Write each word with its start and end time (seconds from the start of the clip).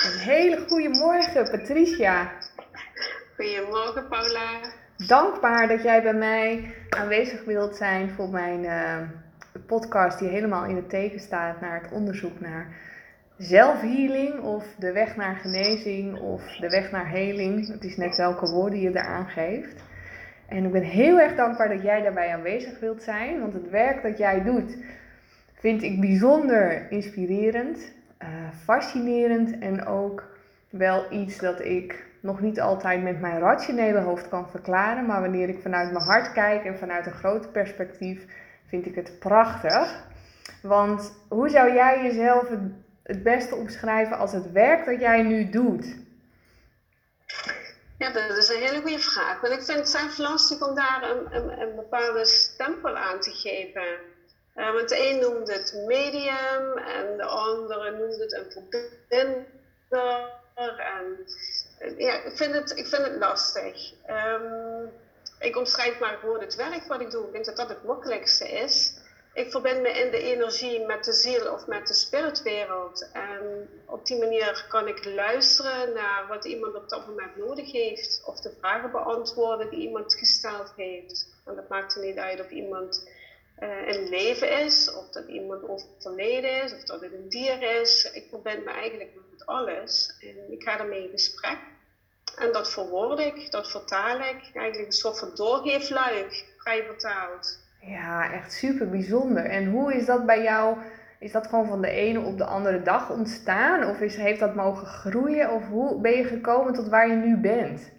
Een 0.00 0.18
hele 0.18 0.64
goede 0.68 0.88
morgen, 0.88 1.50
Patricia. 1.50 2.32
Goedemorgen, 3.36 4.08
Paula. 4.08 4.60
Dankbaar 5.06 5.68
dat 5.68 5.82
jij 5.82 6.02
bij 6.02 6.14
mij 6.14 6.74
aanwezig 6.88 7.44
wilt 7.44 7.76
zijn 7.76 8.10
voor 8.10 8.28
mijn 8.28 8.64
uh, 8.64 8.98
podcast 9.66 10.18
die 10.18 10.28
helemaal 10.28 10.64
in 10.64 10.76
het 10.76 10.88
teken 10.88 11.20
staat 11.20 11.60
naar 11.60 11.82
het 11.82 11.92
onderzoek 11.92 12.40
naar 12.40 12.76
zelfhealing 13.38 14.40
of 14.40 14.64
de 14.78 14.92
weg 14.92 15.16
naar 15.16 15.36
genezing 15.36 16.18
of 16.18 16.56
de 16.56 16.68
weg 16.68 16.90
naar 16.90 17.10
heling. 17.10 17.68
Het 17.68 17.84
is 17.84 17.96
net 17.96 18.16
welke 18.16 18.50
woorden 18.50 18.80
je 18.80 18.88
eraan 18.88 19.28
geeft. 19.28 19.82
En 20.48 20.64
ik 20.64 20.72
ben 20.72 20.82
heel 20.82 21.20
erg 21.20 21.34
dankbaar 21.34 21.68
dat 21.68 21.82
jij 21.82 22.02
daarbij 22.02 22.34
aanwezig 22.34 22.80
wilt 22.80 23.02
zijn, 23.02 23.40
want 23.40 23.52
het 23.52 23.70
werk 23.70 24.02
dat 24.02 24.18
jij 24.18 24.42
doet 24.42 24.76
vind 25.54 25.82
ik 25.82 26.00
bijzonder 26.00 26.90
inspirerend, 26.90 27.92
uh, 28.22 28.28
fascinerend 28.64 29.58
en 29.58 29.86
ook 29.86 30.24
wel 30.70 31.12
iets 31.12 31.38
dat 31.38 31.60
ik 31.60 32.04
nog 32.20 32.40
niet 32.40 32.60
altijd 32.60 33.02
met 33.02 33.20
mijn 33.20 33.38
rationele 33.38 33.98
hoofd 34.00 34.28
kan 34.28 34.50
verklaren, 34.50 35.06
maar 35.06 35.20
wanneer 35.20 35.48
ik 35.48 35.62
vanuit 35.62 35.92
mijn 35.92 36.04
hart 36.04 36.32
kijk 36.32 36.64
en 36.64 36.78
vanuit 36.78 37.06
een 37.06 37.12
groot 37.12 37.52
perspectief, 37.52 38.24
vind 38.66 38.86
ik 38.86 38.94
het 38.94 39.18
prachtig. 39.18 40.08
Want 40.62 41.12
hoe 41.28 41.48
zou 41.48 41.72
jij 41.72 42.02
jezelf 42.02 42.48
het, 42.48 42.60
het 43.02 43.22
beste 43.22 43.54
omschrijven 43.54 44.18
als 44.18 44.32
het 44.32 44.52
werk 44.52 44.84
dat 44.84 45.00
jij 45.00 45.22
nu 45.22 45.50
doet? 45.50 45.96
Ja, 47.98 48.12
dat 48.12 48.36
is 48.36 48.48
een 48.48 48.62
hele 48.62 48.80
goede 48.80 48.98
vraag. 48.98 49.40
Want 49.40 49.52
ik 49.54 49.62
vind 49.62 49.78
het 49.78 49.88
zelf 49.88 50.18
lastig 50.18 50.68
om 50.68 50.74
daar 50.74 51.02
een, 51.10 51.36
een, 51.36 51.60
een 51.60 51.74
bepaalde 51.74 52.26
stempel 52.26 52.96
aan 52.96 53.20
te 53.20 53.30
geven. 53.30 53.98
Uh, 54.56 54.72
want 54.72 54.88
de 54.88 55.08
een 55.08 55.18
noemt 55.18 55.48
het 55.48 55.72
medium 55.86 56.78
en 56.78 57.16
de 57.16 57.24
andere 57.24 57.90
noemt 57.90 58.18
het 58.18 58.32
een 58.32 58.50
verbinder. 58.50 59.46
En, 60.78 61.26
ja, 61.96 62.22
ik 62.22 62.36
vind 62.36 62.54
het, 62.54 62.70
ik 62.76 62.86
vind 62.86 63.06
het 63.06 63.16
lastig. 63.16 63.92
Um, 64.08 64.92
ik 65.38 65.56
omschrijf 65.56 65.98
maar 65.98 66.16
gewoon 66.18 66.40
het 66.40 66.54
werk 66.54 66.84
wat 66.84 67.00
ik 67.00 67.10
doe. 67.10 67.26
Ik 67.26 67.32
denk 67.32 67.44
dat 67.44 67.56
dat 67.56 67.68
het 67.68 67.84
makkelijkste 67.84 68.48
is. 68.48 68.94
Ik 69.32 69.50
verbind 69.50 69.82
me 69.82 69.88
in 69.88 70.10
de 70.10 70.22
energie 70.22 70.86
met 70.86 71.04
de 71.04 71.12
ziel 71.12 71.52
of 71.52 71.66
met 71.66 71.86
de 71.86 71.94
spiritwereld. 71.94 73.08
En 73.12 73.68
op 73.86 74.06
die 74.06 74.18
manier 74.18 74.66
kan 74.68 74.88
ik 74.88 75.04
luisteren 75.04 75.92
naar 75.92 76.26
wat 76.28 76.44
iemand 76.44 76.74
op 76.74 76.88
dat 76.88 77.06
moment 77.06 77.36
nodig 77.36 77.72
heeft. 77.72 78.22
Of 78.24 78.40
de 78.40 78.52
vragen 78.58 78.90
beantwoorden 78.90 79.70
die 79.70 79.80
iemand 79.80 80.14
gesteld 80.14 80.72
heeft. 80.76 81.26
En 81.44 81.54
dat 81.54 81.68
maakt 81.68 81.94
er 81.94 82.04
niet 82.04 82.18
uit 82.18 82.40
of 82.40 82.50
iemand 82.50 83.08
uh, 83.60 83.88
in 83.88 84.08
leven 84.08 84.64
is, 84.64 84.94
of 84.94 85.08
dat 85.08 85.28
iemand 85.28 85.68
overleden 85.68 86.62
is, 86.62 86.74
of 86.74 86.82
dat 86.82 87.00
het 87.00 87.12
een 87.12 87.28
dier 87.28 87.80
is. 87.80 88.10
Ik 88.12 88.26
verbind 88.30 88.64
me 88.64 88.70
eigenlijk 88.70 89.10
met 89.30 89.46
alles. 89.46 90.16
En 90.20 90.52
ik 90.52 90.62
ga 90.62 90.78
ermee 90.78 91.02
in 91.02 91.10
gesprek. 91.10 91.58
En 92.38 92.52
dat 92.52 92.72
verwoord 92.72 93.18
ik, 93.18 93.50
dat 93.50 93.70
vertaal 93.70 94.16
ik. 94.16 94.50
Eigenlijk 94.54 94.86
een 94.86 94.92
soort 94.92 95.18
van 95.18 95.30
doorgeefluik, 95.34 96.44
vrij 96.58 96.84
vertaald. 96.84 97.58
Ja, 97.80 98.32
echt 98.32 98.52
super 98.52 98.90
bijzonder. 98.90 99.44
En 99.44 99.66
hoe 99.66 99.94
is 99.94 100.06
dat 100.06 100.26
bij 100.26 100.42
jou? 100.42 100.76
Is 101.18 101.32
dat 101.32 101.46
gewoon 101.46 101.66
van 101.66 101.80
de 101.80 101.90
ene 101.90 102.20
op 102.20 102.38
de 102.38 102.44
andere 102.44 102.82
dag 102.82 103.10
ontstaan? 103.10 103.84
Of 103.84 104.00
is, 104.00 104.16
heeft 104.16 104.40
dat 104.40 104.54
mogen 104.54 104.86
groeien? 104.86 105.50
Of 105.50 105.68
hoe 105.68 106.00
ben 106.00 106.12
je 106.12 106.24
gekomen 106.24 106.74
tot 106.74 106.88
waar 106.88 107.08
je 107.08 107.14
nu 107.14 107.36
bent? 107.36 107.92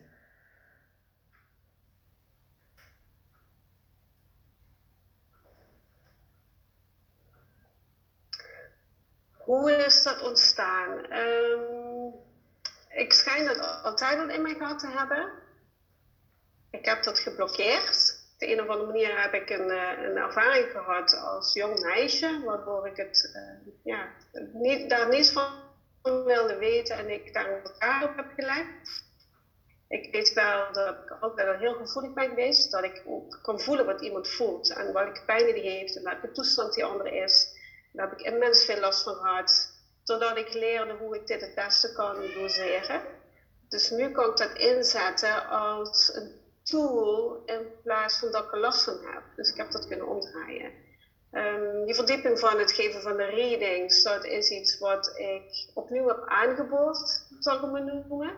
Hoe 9.51 9.71
is 9.71 10.03
dat 10.03 10.21
ontstaan? 10.21 11.13
Um, 11.13 12.13
ik 12.89 13.13
schijn 13.13 13.45
dat 13.45 13.83
altijd 13.83 14.19
al 14.19 14.29
in 14.29 14.41
mij 14.41 14.55
gehad 14.55 14.79
te 14.79 14.87
hebben. 14.87 15.31
Ik 16.69 16.85
heb 16.85 17.03
dat 17.03 17.19
geblokkeerd. 17.19 18.19
Op 18.33 18.39
de 18.39 18.51
een 18.51 18.61
of 18.61 18.67
andere 18.67 18.87
manier 18.87 19.21
heb 19.21 19.33
ik 19.33 19.49
een, 19.49 19.69
eh, 19.69 20.03
een 20.03 20.17
ervaring 20.17 20.71
gehad 20.71 21.15
als 21.15 21.53
jong 21.53 21.79
meisje, 21.79 22.41
waardoor 22.45 22.87
ik 22.87 22.97
het, 22.97 23.31
uh, 23.35 23.73
ja, 23.83 24.07
niet, 24.53 24.89
daar 24.89 25.09
niets 25.09 25.31
van 25.31 25.53
wilde 26.03 26.57
weten 26.57 26.97
en 26.97 27.09
ik 27.09 27.33
daar 27.33 27.61
elkaar 27.63 28.03
op 28.03 28.15
heb 28.15 28.31
gelegd. 28.35 29.03
Ik 29.87 30.11
weet 30.11 30.33
wel 30.33 30.73
dat 30.73 30.95
ik 31.03 31.17
altijd 31.19 31.47
al 31.47 31.57
heel 31.57 31.73
gevoelig 31.73 32.13
ben 32.13 32.29
geweest, 32.29 32.71
dat 32.71 32.83
ik 32.83 33.03
ook 33.05 33.39
kan 33.41 33.59
voelen 33.59 33.85
wat 33.85 34.01
iemand 34.01 34.27
voelt 34.27 34.73
en 34.73 34.93
welke 34.93 35.25
pijn 35.25 35.53
die 35.53 35.69
heeft 35.69 35.95
en 35.95 36.03
welke 36.03 36.31
toestand 36.31 36.73
die 36.73 36.85
andere 36.85 37.15
is. 37.15 37.50
Daar 37.91 38.09
heb 38.09 38.19
ik 38.19 38.25
immens 38.25 38.65
veel 38.65 38.79
last 38.79 39.03
van 39.03 39.15
gehad. 39.15 39.69
Totdat 40.03 40.37
ik 40.37 40.53
leerde 40.53 40.93
hoe 40.93 41.15
ik 41.15 41.27
dit 41.27 41.41
het 41.41 41.55
beste 41.55 41.93
kan 41.93 42.15
doseren. 42.33 43.01
Dus 43.69 43.89
nu 43.89 44.11
kan 44.11 44.29
ik 44.29 44.37
dat 44.37 44.57
inzetten 44.57 45.47
als 45.47 46.15
een 46.15 46.39
tool 46.63 47.41
in 47.45 47.67
plaats 47.83 48.19
van 48.19 48.31
dat 48.31 48.43
ik 48.43 48.51
er 48.53 48.59
last 48.59 48.83
van 48.83 48.97
heb. 49.01 49.23
Dus 49.35 49.49
ik 49.49 49.57
heb 49.57 49.71
dat 49.71 49.87
kunnen 49.87 50.07
omdraaien. 50.07 50.71
Um, 51.31 51.85
die 51.85 51.95
verdieping 51.95 52.39
van 52.39 52.59
het 52.59 52.71
geven 52.71 53.01
van 53.01 53.17
de 53.17 53.25
readings, 53.25 54.03
dat 54.03 54.25
is 54.25 54.49
iets 54.49 54.79
wat 54.79 55.17
ik 55.17 55.69
opnieuw 55.73 56.07
heb 56.07 56.23
aangeboord, 56.25 57.25
zal 57.39 57.55
ik 57.55 57.61
het 57.61 57.71
maar 57.71 57.83
noemen. 57.83 58.33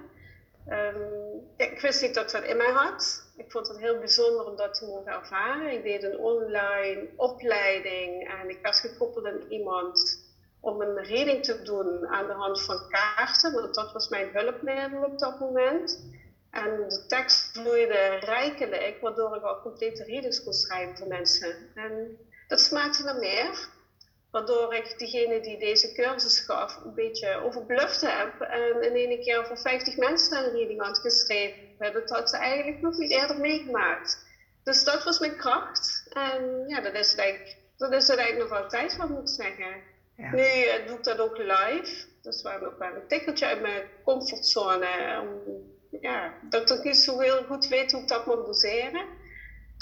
Um, 0.68 1.54
ik 1.58 1.82
wist 1.82 2.02
niet 2.02 2.14
dat 2.14 2.26
ik 2.26 2.32
dat 2.32 2.44
in 2.44 2.58
mij 2.58 2.72
had. 2.72 3.23
Ik 3.36 3.52
vond 3.52 3.68
het 3.68 3.78
heel 3.78 3.98
bijzonder 4.00 4.46
om 4.46 4.56
dat 4.56 4.74
te 4.74 4.86
mogen 4.86 5.12
ervaren. 5.12 5.72
Ik 5.72 5.84
deed 5.84 6.04
een 6.04 6.18
online 6.18 7.10
opleiding 7.16 8.28
en 8.28 8.50
ik 8.50 8.60
was 8.62 8.80
gekoppeld 8.80 9.26
aan 9.26 9.42
iemand 9.50 10.22
om 10.60 10.82
een 10.82 11.04
reading 11.04 11.44
te 11.44 11.62
doen 11.62 12.08
aan 12.08 12.28
de 12.28 12.34
hand 12.34 12.62
van 12.62 12.88
kaarten, 12.90 13.54
want 13.54 13.76
dat 13.76 13.92
was 13.92 14.10
mijn 14.10 14.30
hulpmiddel 14.34 15.04
op 15.04 15.20
dat 15.20 15.40
moment. 15.40 16.12
En 16.52 16.88
de 16.88 17.06
tekst 17.08 17.52
vloeide 17.52 18.16
rijkelijk, 18.20 18.98
waardoor 19.02 19.36
ik 19.36 19.44
al 19.44 19.62
complete 19.62 20.04
readings 20.04 20.44
kon 20.44 20.54
schrijven 20.54 20.98
voor 20.98 21.08
mensen. 21.08 21.72
En 21.76 22.18
dat 22.48 22.60
smaakte 22.60 23.04
naar 23.04 23.20
meer, 23.20 23.70
waardoor 24.34 24.74
ik 24.74 24.98
diegene 24.98 25.42
die 25.42 25.58
deze 25.58 25.92
cursus 25.92 26.40
gaf 26.40 26.80
een 26.84 26.94
beetje 26.94 27.36
overbluft 27.44 28.02
heb 28.02 28.42
en 28.42 28.82
in 28.82 28.96
één 28.96 29.22
keer 29.22 29.46
voor 29.46 29.58
50 29.58 29.98
mensen 29.98 30.46
een 30.46 30.52
reading 30.52 30.82
had 30.82 30.98
geschreven. 30.98 31.62
Dat 31.78 32.10
had 32.10 32.30
ze 32.30 32.38
eigenlijk 32.38 32.82
nog 32.82 32.98
niet 32.98 33.12
eerder 33.12 33.40
meegemaakt. 33.40 34.26
Dus 34.64 34.84
dat 34.84 35.04
was 35.04 35.20
mijn 35.20 35.36
kracht. 35.36 36.08
En 36.10 36.64
ja, 36.68 36.82
dat 36.82 36.94
is 36.94 37.12
het 37.12 37.20
eigenlijk, 37.20 37.58
dat 37.78 37.92
is 37.92 38.08
het 38.08 38.18
eigenlijk 38.18 38.50
nog 38.50 38.62
altijd, 38.62 38.98
wat 38.98 39.10
moet 39.10 39.30
ik 39.30 39.44
zeggen. 39.44 39.82
Ja. 40.18 40.32
Nu 40.32 40.42
uh, 40.42 40.88
doe 40.88 40.98
ik 40.98 41.04
dat 41.04 41.20
ook 41.20 41.38
live. 41.38 42.06
Dus 42.22 42.42
waar 42.42 42.66
ook 42.66 42.80
wel 42.80 42.96
een 42.96 43.08
tikkeltje 43.08 43.46
uit 43.46 43.62
mijn 43.62 43.84
comfortzone. 44.04 45.20
Om, 45.22 45.42
ja, 46.02 46.34
dat 46.50 46.70
ik 46.70 46.84
niet 46.84 46.98
zo 46.98 47.20
heel 47.20 47.44
goed 47.44 47.68
weet 47.68 47.92
hoe 47.92 48.02
ik 48.02 48.08
dat 48.08 48.26
moet 48.26 48.46
doseren. 48.46 49.06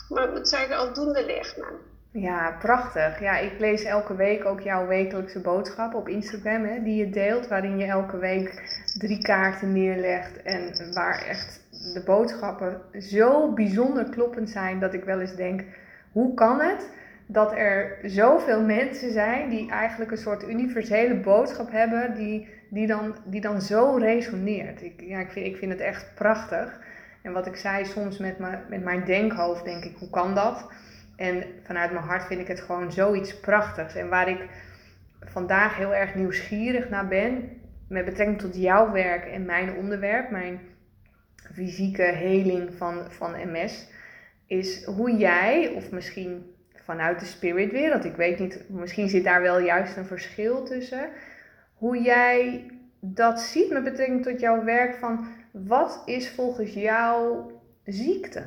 Maar 0.09 0.23
ik 0.23 0.33
moet 0.33 0.49
zeggen, 0.49 0.77
aldoende 0.77 1.25
leert 1.25 1.57
men. 1.57 1.90
Ja, 2.13 2.55
prachtig. 2.59 3.19
Ja, 3.19 3.37
ik 3.37 3.59
lees 3.59 3.83
elke 3.83 4.15
week 4.15 4.45
ook 4.45 4.59
jouw 4.59 4.87
wekelijkse 4.87 5.39
boodschap 5.39 5.93
op 5.93 6.07
Instagram, 6.07 6.63
hè, 6.65 6.83
die 6.83 6.95
je 6.95 7.09
deelt, 7.09 7.47
waarin 7.47 7.77
je 7.77 7.85
elke 7.85 8.17
week 8.17 8.79
drie 8.97 9.21
kaarten 9.21 9.73
neerlegt 9.73 10.41
en 10.41 10.93
waar 10.93 11.25
echt 11.27 11.67
de 11.93 12.01
boodschappen 12.05 12.81
zo 12.99 13.53
bijzonder 13.53 14.09
kloppend 14.09 14.49
zijn 14.49 14.79
dat 14.79 14.93
ik 14.93 15.03
wel 15.03 15.19
eens 15.19 15.35
denk, 15.35 15.63
hoe 16.11 16.33
kan 16.33 16.59
het 16.59 16.89
dat 17.25 17.51
er 17.55 17.97
zoveel 18.03 18.61
mensen 18.61 19.11
zijn 19.11 19.49
die 19.49 19.69
eigenlijk 19.69 20.11
een 20.11 20.17
soort 20.17 20.49
universele 20.49 21.15
boodschap 21.15 21.71
hebben 21.71 22.15
die, 22.15 22.47
die, 22.69 22.87
dan, 22.87 23.15
die 23.25 23.41
dan 23.41 23.61
zo 23.61 23.95
resoneert. 23.95 24.81
Ik, 24.81 25.01
ja, 25.01 25.19
ik, 25.19 25.29
vind, 25.29 25.45
ik 25.45 25.57
vind 25.57 25.71
het 25.71 25.81
echt 25.81 26.11
prachtig. 26.15 26.79
En 27.21 27.31
wat 27.31 27.47
ik 27.47 27.55
zei, 27.55 27.85
soms 27.85 28.17
met, 28.17 28.39
mijn 28.39 28.59
met 28.69 28.83
mijn 28.83 29.05
denkhoofd 29.05 29.65
denk 29.65 29.83
ik, 29.83 29.95
hoe 29.99 30.09
kan 30.09 30.35
dat? 30.35 30.71
En 31.21 31.43
vanuit 31.63 31.91
mijn 31.91 32.05
hart 32.05 32.25
vind 32.25 32.41
ik 32.41 32.47
het 32.47 32.61
gewoon 32.61 32.91
zoiets 32.91 33.39
prachtigs. 33.39 33.95
En 33.95 34.09
waar 34.09 34.29
ik 34.29 34.49
vandaag 35.19 35.77
heel 35.77 35.95
erg 35.95 36.15
nieuwsgierig 36.15 36.89
naar 36.89 37.07
ben, 37.07 37.49
met 37.87 38.05
betrekking 38.05 38.39
tot 38.39 38.55
jouw 38.55 38.91
werk 38.91 39.25
en 39.25 39.45
mijn 39.45 39.75
onderwerp, 39.75 40.29
mijn 40.29 40.59
fysieke 41.53 42.03
heling 42.03 42.73
van, 42.73 43.11
van 43.11 43.31
MS, 43.31 43.87
is 44.47 44.85
hoe 44.85 45.17
jij, 45.17 45.69
of 45.75 45.91
misschien 45.91 46.55
vanuit 46.75 47.19
de 47.19 47.25
spiritwereld. 47.25 48.05
Ik 48.05 48.15
weet 48.15 48.39
niet, 48.39 48.69
misschien 48.69 49.09
zit 49.09 49.23
daar 49.23 49.41
wel 49.41 49.59
juist 49.59 49.97
een 49.97 50.05
verschil 50.05 50.63
tussen. 50.63 51.09
Hoe 51.73 52.01
jij 52.01 52.65
dat 52.99 53.39
ziet 53.39 53.71
met 53.71 53.83
betrekking 53.83 54.23
tot 54.23 54.39
jouw 54.39 54.63
werk 54.63 54.95
van 54.95 55.27
wat 55.51 56.01
is 56.05 56.31
volgens 56.31 56.73
jou 56.73 57.41
ziekte? 57.83 58.43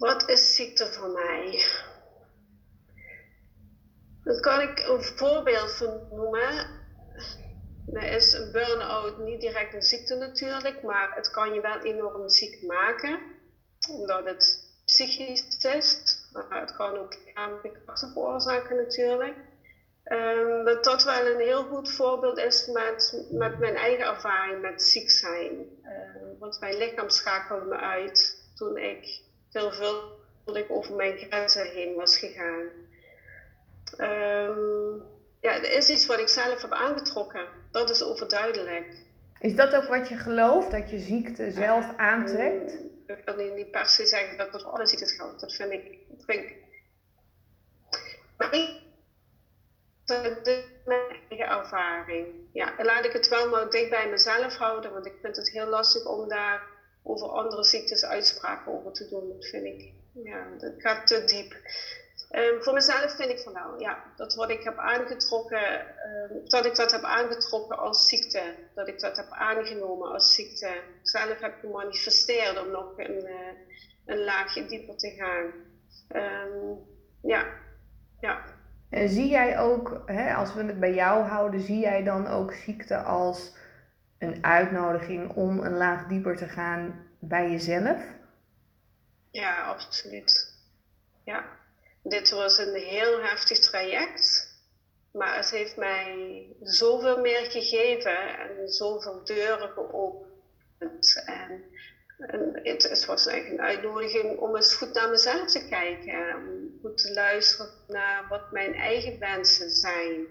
Wat 0.00 0.28
is 0.28 0.54
ziekte 0.54 0.86
voor 0.92 1.10
mij? 1.10 1.64
Dan 4.24 4.40
kan 4.40 4.60
ik 4.60 4.78
een 4.78 5.02
voorbeeld 5.02 5.72
van 5.72 6.06
noemen. 6.10 6.66
Er 7.92 8.12
is 8.12 8.32
een 8.32 8.52
burn-out 8.52 9.18
niet 9.18 9.40
direct 9.40 9.74
een 9.74 9.82
ziekte 9.82 10.14
natuurlijk, 10.14 10.82
maar 10.82 11.14
het 11.14 11.30
kan 11.30 11.52
je 11.54 11.60
wel 11.60 11.78
enorm 11.78 12.28
ziek 12.28 12.62
maken 12.62 13.20
omdat 13.90 14.24
het 14.24 14.72
psychisch 14.84 15.64
is. 15.64 16.18
Maar 16.32 16.60
het 16.60 16.76
kan 16.76 16.98
ook 16.98 17.14
lichamelijke 17.24 17.80
klachten 17.84 18.12
veroorzaken 18.12 18.76
natuurlijk. 18.76 19.36
Um, 20.04 20.64
dat 20.64 20.84
dat 20.84 21.04
wel 21.04 21.26
een 21.26 21.40
heel 21.40 21.64
goed 21.64 21.90
voorbeeld 21.90 22.38
is 22.38 22.66
met, 22.66 23.26
met 23.30 23.58
mijn 23.58 23.76
eigen 23.76 24.06
ervaring 24.06 24.60
met 24.60 24.82
ziek 24.82 25.10
zijn. 25.10 25.52
Uh, 25.82 26.38
want 26.38 26.60
mijn 26.60 26.76
lichaam 26.76 27.08
schakelde 27.08 27.64
me 27.64 27.76
uit 27.76 28.48
toen 28.54 28.76
ik 28.76 29.28
veelvuldig 29.50 30.68
over 30.68 30.94
mijn 30.94 31.18
grenzen 31.18 31.70
heen 31.70 31.94
was 31.94 32.18
gegaan. 32.18 32.68
Um, 33.98 35.02
ja, 35.40 35.54
er 35.54 35.72
is 35.72 35.88
iets 35.88 36.06
wat 36.06 36.18
ik 36.18 36.28
zelf 36.28 36.62
heb 36.62 36.72
aangetrokken. 36.72 37.46
Dat 37.70 37.90
is 37.90 38.02
overduidelijk. 38.02 38.94
Is 39.38 39.54
dat 39.54 39.74
ook 39.74 39.88
wat 39.88 40.08
je 40.08 40.16
gelooft, 40.16 40.70
dat 40.70 40.90
je 40.90 40.98
ziekte 40.98 41.50
zelf 41.50 41.96
aantrekt? 41.96 42.72
Ik 43.06 43.22
wil 43.24 43.54
niet 43.54 43.70
per 43.70 43.86
se 43.86 44.06
zeggen 44.06 44.38
dat 44.38 44.52
dat 44.52 44.62
voor 44.62 44.70
alle 44.70 44.86
ziektes 44.86 45.12
geldt. 45.12 45.40
Dat 45.40 45.54
vind 45.54 45.72
ik. 45.72 45.98
Dat 46.08 46.24
vind 46.26 46.44
ik 46.44 46.56
maar 48.40 48.54
ik, 48.54 48.70
mijn 50.84 51.00
eigen 51.28 51.46
ervaring. 51.58 52.26
Ja, 52.52 52.74
laat 52.78 53.04
ik 53.04 53.12
het 53.12 53.28
wel 53.28 53.48
maar 53.48 53.70
dicht 53.70 53.90
bij 53.90 54.08
mezelf 54.08 54.56
houden, 54.56 54.92
want 54.92 55.06
ik 55.06 55.14
vind 55.22 55.36
het 55.36 55.50
heel 55.50 55.66
lastig 55.66 56.04
om 56.04 56.28
daar 56.28 56.62
over 57.02 57.28
andere 57.28 57.64
ziektes 57.64 58.04
uitspraken 58.04 58.72
over 58.72 58.92
te 58.92 59.08
doen. 59.08 59.28
Dat 59.28 59.46
vind 59.46 59.64
ik, 59.64 59.92
ja, 60.12 60.46
dat 60.58 60.72
gaat 60.76 61.06
te 61.06 61.24
diep. 61.24 61.56
Um, 62.30 62.62
voor 62.62 62.72
mezelf 62.72 63.14
vind 63.16 63.30
ik 63.30 63.40
van 63.40 63.52
nou, 63.52 63.80
ja, 63.80 64.02
dat 64.16 64.34
wat 64.34 64.50
ik 64.50 64.62
heb 64.62 64.78
aangetrokken, 64.78 65.80
um, 65.80 66.48
dat 66.48 66.64
ik 66.64 66.74
dat 66.76 66.92
heb 66.92 67.02
aangetrokken 67.02 67.78
als 67.78 68.08
ziekte, 68.08 68.42
dat 68.74 68.88
ik 68.88 69.00
dat 69.00 69.16
heb 69.16 69.26
aangenomen 69.30 70.12
als 70.12 70.34
ziekte, 70.34 70.68
zelf 71.02 71.40
heb 71.40 71.54
gemanifesteerd 71.60 72.60
om 72.60 72.70
nog 72.70 72.92
een, 72.96 73.24
uh, 73.24 73.48
een 74.06 74.24
laagje 74.24 74.66
dieper 74.66 74.96
te 74.96 75.10
gaan. 75.10 75.52
Um, 76.22 76.78
ja, 77.22 77.46
ja. 78.20 78.44
En 78.90 79.08
zie 79.08 79.28
jij 79.28 79.58
ook, 79.58 80.02
hè, 80.06 80.34
als 80.34 80.54
we 80.54 80.62
het 80.62 80.80
bij 80.80 80.94
jou 80.94 81.24
houden, 81.24 81.60
zie 81.60 81.78
jij 81.78 82.02
dan 82.02 82.26
ook 82.26 82.52
ziekte 82.52 82.96
als 82.96 83.52
een 84.20 84.44
uitnodiging 84.44 85.32
om 85.32 85.58
een 85.58 85.76
laag 85.76 86.06
dieper 86.06 86.36
te 86.36 86.48
gaan 86.48 87.06
bij 87.18 87.50
jezelf? 87.50 88.02
Ja, 89.30 89.66
absoluut. 89.66 90.54
Ja, 91.24 91.44
dit 92.02 92.30
was 92.30 92.58
een 92.58 92.74
heel 92.74 93.22
heftig 93.22 93.58
traject. 93.58 94.48
Maar 95.12 95.36
het 95.36 95.50
heeft 95.50 95.76
mij 95.76 96.46
zoveel 96.60 97.20
meer 97.20 97.50
gegeven 97.50 98.38
en 98.38 98.68
zoveel 98.68 99.24
deuren 99.24 99.70
geopend. 99.70 101.22
En, 101.24 101.64
het, 102.62 103.04
was 103.06 103.26
eigenlijk 103.26 103.60
een 103.60 103.68
uitnodiging 103.68 104.38
om 104.38 104.56
eens 104.56 104.74
goed 104.74 104.94
naar 104.94 105.10
mezelf 105.10 105.50
te 105.50 105.68
kijken. 105.68 106.36
Om 106.36 106.78
goed 106.82 106.96
te 106.96 107.12
luisteren 107.12 107.70
naar 107.88 108.26
wat 108.28 108.52
mijn 108.52 108.74
eigen 108.74 109.18
wensen 109.18 109.70
zijn. 109.70 110.26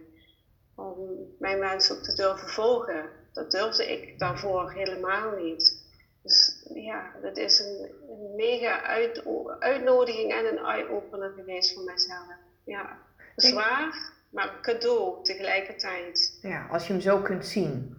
Om 0.75 0.97
mijn 1.39 1.59
wensen 1.59 1.95
ook 1.95 2.03
te 2.03 2.15
durven 2.15 2.49
volgen. 2.49 3.18
Dat 3.33 3.51
durfde 3.51 3.91
ik 3.91 4.19
daarvoor 4.19 4.71
helemaal 4.71 5.31
niet. 5.35 5.87
Dus 6.23 6.65
ja, 6.73 7.11
dat 7.21 7.37
is 7.37 7.59
een, 7.59 7.89
een 8.09 8.35
mega 8.35 8.81
uit, 8.81 9.23
uitnodiging 9.59 10.31
en 10.31 10.45
een 10.45 10.65
eye-opener 10.65 11.31
geweest 11.35 11.73
voor 11.73 11.83
mijzelf. 11.83 12.27
Ja, 12.63 12.97
zwaar, 13.35 14.11
maar 14.29 14.57
cadeau 14.61 15.23
tegelijkertijd. 15.23 16.39
Ja, 16.41 16.67
als 16.71 16.87
je 16.87 16.93
hem 16.93 17.01
zo 17.01 17.21
kunt 17.21 17.45
zien. 17.45 17.97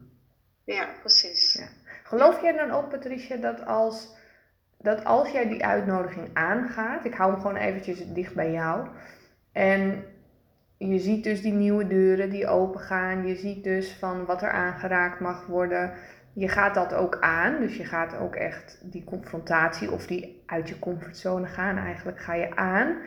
Ja, 0.64 0.88
precies. 1.00 1.52
Ja. 1.52 1.68
Geloof 2.04 2.42
jij 2.42 2.52
dan 2.52 2.70
ook, 2.70 2.88
Patricia, 2.88 3.36
dat 3.36 3.66
als, 3.66 4.08
dat 4.78 5.04
als 5.04 5.30
jij 5.30 5.48
die 5.48 5.64
uitnodiging 5.64 6.30
aangaat, 6.32 7.04
ik 7.04 7.14
hou 7.14 7.32
hem 7.32 7.40
gewoon 7.40 7.56
eventjes 7.56 7.98
dicht 8.06 8.34
bij 8.34 8.50
jou, 8.50 8.88
en 9.52 10.04
je 10.88 10.98
ziet 10.98 11.24
dus 11.24 11.42
die 11.42 11.52
nieuwe 11.52 11.86
deuren 11.86 12.30
die 12.30 12.46
open 12.46 12.80
gaan, 12.80 13.26
je 13.26 13.36
ziet 13.36 13.64
dus 13.64 13.92
van 13.92 14.24
wat 14.24 14.42
er 14.42 14.50
aangeraakt 14.50 15.20
mag 15.20 15.46
worden, 15.46 15.92
je 16.32 16.48
gaat 16.48 16.74
dat 16.74 16.94
ook 16.94 17.20
aan. 17.20 17.60
Dus 17.60 17.76
je 17.76 17.84
gaat 17.84 18.16
ook 18.16 18.34
echt 18.34 18.78
die 18.82 19.04
confrontatie 19.04 19.90
of 19.90 20.06
die 20.06 20.42
uit 20.46 20.68
je 20.68 20.78
comfortzone 20.78 21.46
gaan, 21.46 21.76
eigenlijk 21.76 22.20
ga 22.20 22.34
je 22.34 22.56
aan. 22.56 23.02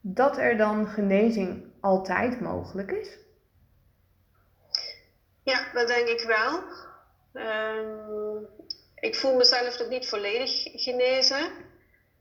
Dat 0.00 0.38
er 0.38 0.56
dan 0.56 0.86
genezing 0.86 1.64
altijd 1.80 2.40
mogelijk 2.40 2.90
is? 2.90 3.18
Ja, 5.42 5.72
dat 5.72 5.88
denk 5.88 6.08
ik 6.08 6.24
wel. 6.26 6.62
Um, 7.42 8.46
ik 8.94 9.14
voel 9.14 9.36
mezelf 9.36 9.78
nog 9.78 9.88
niet 9.88 10.08
volledig 10.08 10.62
genezen. 10.62 11.50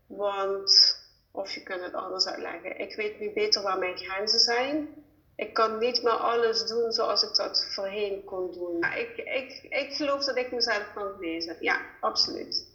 Want, 0.07 0.90
of 1.31 1.51
je 1.51 1.63
kunt 1.63 1.83
het 1.83 1.93
anders 1.93 2.27
uitleggen, 2.27 2.79
ik 2.79 2.95
weet 2.95 3.19
nu 3.19 3.31
beter 3.31 3.61
waar 3.61 3.77
mijn 3.77 3.97
grenzen 3.97 4.39
zijn 4.39 5.01
ik 5.41 5.53
kan 5.53 5.77
niet 5.77 6.03
meer 6.03 6.11
alles 6.11 6.67
doen 6.67 6.91
zoals 6.91 7.23
ik 7.23 7.35
dat 7.35 7.65
voorheen 7.73 8.23
kon 8.23 8.51
doen. 8.51 8.85
ik, 8.95 9.17
ik, 9.17 9.67
ik 9.69 9.93
geloof 9.93 10.25
dat 10.25 10.37
ik 10.37 10.51
mezelf 10.51 10.93
kan 10.93 11.13
genezen. 11.13 11.57
Ja, 11.59 11.81
absoluut. 11.99 12.67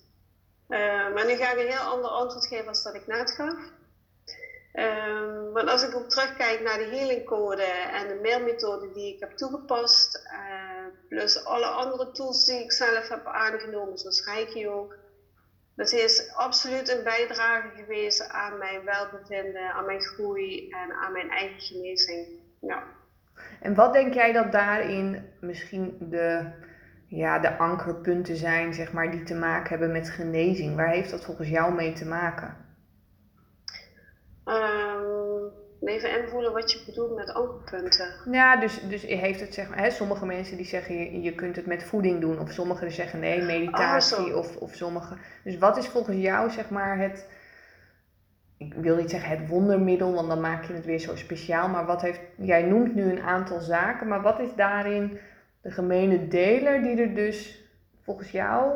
Uh, 0.68 0.78
maar 1.14 1.26
nu 1.26 1.36
ga 1.36 1.52
ik 1.52 1.58
een 1.58 1.72
heel 1.72 1.90
ander 1.92 2.10
antwoord 2.10 2.46
geven 2.46 2.68
als 2.68 2.82
dat 2.82 2.94
ik 2.94 3.06
net 3.06 3.30
gaf. 3.30 3.58
Want 5.52 5.68
als 5.68 5.82
ik 5.82 5.94
ook 5.94 6.08
terugkijk 6.08 6.60
naar 6.60 6.78
de 6.78 6.84
healingcode 6.84 7.62
en 7.92 8.08
de 8.08 8.18
mailmethode 8.22 8.92
die 8.92 9.14
ik 9.14 9.20
heb 9.20 9.36
toegepast, 9.36 10.22
uh, 10.24 11.08
plus 11.08 11.44
alle 11.44 11.66
andere 11.66 12.10
tools 12.10 12.44
die 12.44 12.62
ik 12.62 12.72
zelf 12.72 13.08
heb 13.08 13.26
aangenomen, 13.26 13.98
zoals 13.98 14.24
Reiki 14.24 14.68
ook, 14.68 14.96
dat 15.76 15.92
is 15.92 16.32
absoluut 16.34 16.88
een 16.88 17.04
bijdrage 17.04 17.68
geweest 17.76 18.28
aan 18.28 18.58
mijn 18.58 18.84
welbevinden, 18.84 19.72
aan 19.72 19.86
mijn 19.86 20.00
groei 20.00 20.68
en 20.68 20.92
aan 20.92 21.12
mijn 21.12 21.30
eigen 21.30 21.60
genezing. 21.60 22.26
Ja. 22.60 22.82
En 23.60 23.74
wat 23.74 23.92
denk 23.92 24.14
jij 24.14 24.32
dat 24.32 24.52
daarin 24.52 25.28
misschien 25.40 25.96
de, 26.00 26.50
ja, 27.08 27.38
de 27.38 27.56
ankerpunten 27.56 28.36
zijn, 28.36 28.74
zeg 28.74 28.92
maar, 28.92 29.10
die 29.10 29.22
te 29.22 29.34
maken 29.34 29.68
hebben 29.68 29.92
met 29.92 30.10
genezing? 30.10 30.76
Waar 30.76 30.90
heeft 30.90 31.10
dat 31.10 31.24
volgens 31.24 31.48
jou 31.48 31.74
mee 31.74 31.92
te 31.92 32.06
maken? 32.06 32.56
Um, 34.44 35.25
even 35.80 36.22
invoelen 36.22 36.52
wat 36.52 36.72
je 36.72 36.82
bedoelt 36.86 37.16
met 37.16 37.34
ankerpunten. 37.34 38.14
Ja, 38.30 38.56
dus, 38.56 38.80
dus 38.88 39.02
heeft 39.02 39.40
het 39.40 39.54
zeg 39.54 39.68
maar, 39.68 39.78
hè, 39.78 39.90
sommige 39.90 40.26
mensen 40.26 40.56
die 40.56 40.66
zeggen 40.66 40.98
je, 40.98 41.20
je 41.20 41.34
kunt 41.34 41.56
het 41.56 41.66
met 41.66 41.84
voeding 41.84 42.20
doen, 42.20 42.40
of 42.40 42.50
sommigen 42.50 42.90
zeggen 42.90 43.20
nee, 43.20 43.42
meditatie, 43.42 44.26
oh, 44.26 44.36
of, 44.36 44.56
of 44.56 44.74
sommige. 44.74 45.16
Dus 45.44 45.58
wat 45.58 45.76
is 45.76 45.86
volgens 45.86 46.16
jou 46.16 46.50
zeg 46.50 46.70
maar 46.70 46.98
het 46.98 47.26
ik 48.58 48.74
wil 48.74 48.96
niet 48.96 49.10
zeggen 49.10 49.38
het 49.38 49.48
wondermiddel, 49.48 50.14
want 50.14 50.28
dan 50.28 50.40
maak 50.40 50.64
je 50.64 50.72
het 50.72 50.84
weer 50.84 50.98
zo 50.98 51.16
speciaal. 51.16 51.68
Maar 51.68 51.86
wat 51.86 52.02
heeft, 52.02 52.20
jij 52.36 52.62
noemt 52.62 52.94
nu 52.94 53.02
een 53.02 53.22
aantal 53.22 53.60
zaken, 53.60 54.08
maar 54.08 54.22
wat 54.22 54.38
is 54.38 54.54
daarin 54.54 55.18
de 55.62 55.70
gemene 55.70 56.28
deler 56.28 56.82
die 56.82 57.00
er 57.00 57.14
dus 57.14 57.64
volgens 58.02 58.30
jou 58.30 58.74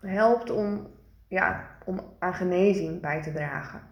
helpt 0.00 0.50
om, 0.50 0.86
ja, 1.28 1.76
om 1.84 2.00
aan 2.18 2.34
genezing 2.34 3.00
bij 3.00 3.22
te 3.22 3.32
dragen? 3.32 3.91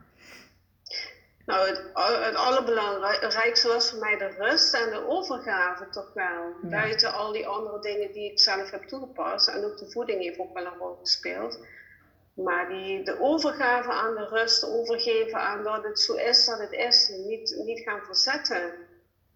Nou, 1.51 1.69
het, 1.69 1.83
het 2.25 2.35
allerbelangrijkste 2.35 3.69
was 3.69 3.91
voor 3.91 3.99
mij 3.99 4.17
de 4.19 4.29
rust 4.39 4.75
en 4.75 4.91
de 4.91 5.09
overgave 5.09 5.89
toch 5.89 6.13
wel. 6.15 6.55
Buiten 6.63 7.13
al 7.13 7.33
die 7.33 7.47
andere 7.47 7.81
dingen 7.81 8.13
die 8.13 8.31
ik 8.31 8.41
zelf 8.41 8.71
heb 8.71 8.83
toegepast. 8.83 9.49
En 9.49 9.65
ook 9.65 9.79
de 9.79 9.91
voeding 9.91 10.23
heeft 10.23 10.39
ook 10.39 10.55
wel 10.55 10.67
een 10.67 10.79
rol 10.79 10.97
gespeeld. 11.01 11.59
Maar 12.35 12.69
die, 12.69 13.05
de 13.05 13.21
overgave 13.21 13.91
aan 13.91 14.15
de 14.15 14.27
rust, 14.29 14.65
overgeven 14.65 15.39
aan 15.39 15.65
dat 15.65 15.85
het 15.85 16.01
zo 16.01 16.15
is 16.15 16.47
dat 16.47 16.59
het 16.59 16.73
is, 16.73 17.09
niet, 17.09 17.63
niet 17.65 17.81
gaan 17.81 18.05
verzetten. 18.05 18.73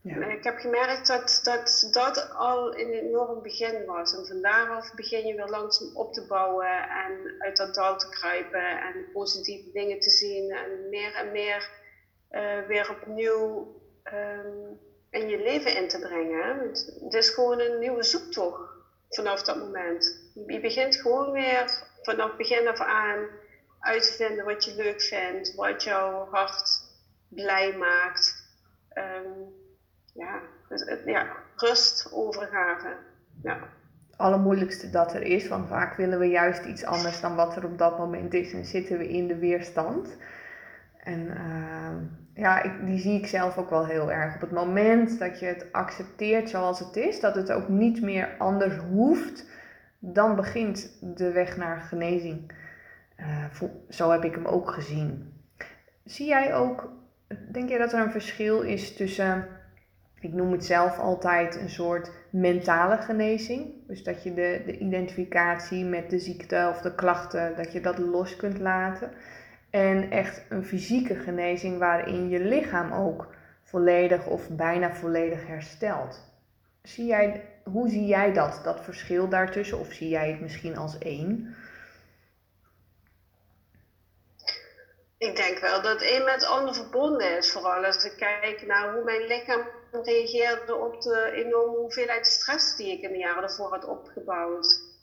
Ja. 0.00 0.26
Ik 0.26 0.44
heb 0.44 0.58
gemerkt 0.58 1.06
dat, 1.06 1.40
dat 1.42 1.88
dat 1.90 2.30
al 2.34 2.78
een 2.78 2.92
enorm 2.92 3.42
begin 3.42 3.84
was. 3.84 4.16
En 4.16 4.26
van 4.26 4.40
daaraf 4.40 4.94
begin 4.94 5.26
je 5.26 5.34
weer 5.34 5.48
langzaam 5.48 5.96
op 5.96 6.12
te 6.12 6.26
bouwen 6.26 6.88
en 6.88 7.34
uit 7.38 7.56
dat 7.56 7.74
dal 7.74 7.98
te 7.98 8.08
kruipen 8.08 8.80
en 8.80 9.06
positieve 9.12 9.70
dingen 9.72 10.00
te 10.00 10.10
zien 10.10 10.50
en 10.50 10.88
meer 10.88 11.14
en 11.14 11.32
meer 11.32 11.82
uh, 12.30 12.66
weer 12.66 12.90
opnieuw 12.90 13.74
um, 14.04 14.78
in 15.10 15.28
je 15.28 15.38
leven 15.38 15.76
in 15.76 15.88
te 15.88 15.98
brengen. 15.98 16.68
Het 17.04 17.14
is 17.14 17.28
gewoon 17.28 17.60
een 17.60 17.78
nieuwe 17.78 18.02
zoektocht 18.02 18.72
vanaf 19.08 19.42
dat 19.42 19.56
moment. 19.56 20.32
Je 20.46 20.60
begint 20.60 20.96
gewoon 20.96 21.32
weer 21.32 21.82
vanaf 22.02 22.36
begin 22.36 22.68
af 22.68 22.80
aan 22.80 23.26
uit 23.80 24.02
te 24.02 24.12
vinden 24.12 24.44
wat 24.44 24.64
je 24.64 24.74
leuk 24.74 25.00
vindt, 25.00 25.54
wat 25.54 25.82
jouw 25.82 26.28
hart 26.30 26.82
blij 27.28 27.76
maakt. 27.76 28.48
Um, 28.94 29.52
ja, 30.14 30.40
ja, 31.04 31.36
rust, 31.56 32.12
overgave. 32.12 32.96
Ja. 33.42 33.58
Het 34.10 34.18
allermoeilijkste 34.18 34.90
dat 34.90 35.14
er 35.14 35.22
is, 35.22 35.48
want 35.48 35.68
vaak 35.68 35.96
willen 35.96 36.18
we 36.18 36.26
juist 36.26 36.64
iets 36.64 36.84
anders 36.84 37.20
dan 37.20 37.34
wat 37.34 37.56
er 37.56 37.64
op 37.64 37.78
dat 37.78 37.98
moment 37.98 38.34
is 38.34 38.52
en 38.52 38.64
zitten 38.64 38.98
we 38.98 39.08
in 39.08 39.26
de 39.26 39.38
weerstand. 39.38 40.16
En 41.04 41.20
uh, 41.20 41.96
ja, 42.34 42.62
ik, 42.62 42.86
die 42.86 42.98
zie 42.98 43.18
ik 43.18 43.26
zelf 43.26 43.58
ook 43.58 43.70
wel 43.70 43.86
heel 43.86 44.12
erg. 44.12 44.34
Op 44.34 44.40
het 44.40 44.50
moment 44.50 45.18
dat 45.18 45.38
je 45.38 45.46
het 45.46 45.72
accepteert 45.72 46.48
zoals 46.48 46.78
het 46.78 46.96
is, 46.96 47.20
dat 47.20 47.34
het 47.34 47.52
ook 47.52 47.68
niet 47.68 48.02
meer 48.02 48.28
anders 48.38 48.76
hoeft, 48.76 49.50
dan 49.98 50.36
begint 50.36 50.98
de 51.16 51.32
weg 51.32 51.56
naar 51.56 51.80
genezing. 51.80 52.52
Uh, 53.20 53.68
zo 53.88 54.10
heb 54.10 54.24
ik 54.24 54.34
hem 54.34 54.46
ook 54.46 54.70
gezien. 54.70 55.32
Zie 56.04 56.26
jij 56.26 56.54
ook, 56.54 56.92
denk 57.52 57.68
jij 57.68 57.78
dat 57.78 57.92
er 57.92 58.00
een 58.00 58.10
verschil 58.10 58.60
is 58.60 58.96
tussen 58.96 59.48
ik 60.24 60.32
noem 60.32 60.52
het 60.52 60.64
zelf 60.64 60.98
altijd 60.98 61.56
een 61.56 61.70
soort 61.70 62.10
mentale 62.30 62.96
genezing. 62.96 63.86
Dus 63.86 64.02
dat 64.02 64.22
je 64.22 64.34
de, 64.34 64.62
de 64.66 64.78
identificatie 64.78 65.84
met 65.84 66.10
de 66.10 66.18
ziekte 66.18 66.66
of 66.70 66.80
de 66.80 66.94
klachten, 66.94 67.56
dat 67.56 67.72
je 67.72 67.80
dat 67.80 67.98
los 67.98 68.36
kunt 68.36 68.58
laten. 68.58 69.10
En 69.74 70.10
echt 70.10 70.42
een 70.48 70.64
fysieke 70.64 71.14
genezing 71.14 71.78
waarin 71.78 72.28
je 72.28 72.38
lichaam 72.38 72.92
ook 72.92 73.26
volledig 73.62 74.26
of 74.26 74.48
bijna 74.48 74.94
volledig 74.94 75.46
herstelt. 75.46 76.20
Zie 76.82 77.06
jij, 77.06 77.48
hoe 77.64 77.88
zie 77.88 78.06
jij 78.06 78.32
dat, 78.32 78.60
dat 78.64 78.80
verschil 78.80 79.28
daartussen? 79.28 79.78
Of 79.78 79.92
zie 79.92 80.08
jij 80.08 80.30
het 80.30 80.40
misschien 80.40 80.76
als 80.76 80.98
één? 80.98 81.56
Ik 85.18 85.36
denk 85.36 85.58
wel 85.58 85.82
dat 85.82 86.02
één 86.02 86.24
met 86.24 86.44
ander 86.44 86.74
verbonden 86.74 87.36
is. 87.38 87.52
Vooral 87.52 87.84
als 87.84 88.04
ik 88.04 88.16
kijk 88.16 88.66
naar 88.66 88.94
hoe 88.94 89.04
mijn 89.04 89.26
lichaam 89.26 89.66
reageerde 89.90 90.74
op 90.74 91.02
de 91.02 91.30
enorme 91.34 91.76
hoeveelheid 91.76 92.26
stress 92.26 92.76
die 92.76 92.92
ik 92.92 93.02
in 93.02 93.12
de 93.12 93.18
jaren 93.18 93.40
daarvoor 93.40 93.70
had 93.70 93.84
opgebouwd. 93.84 94.93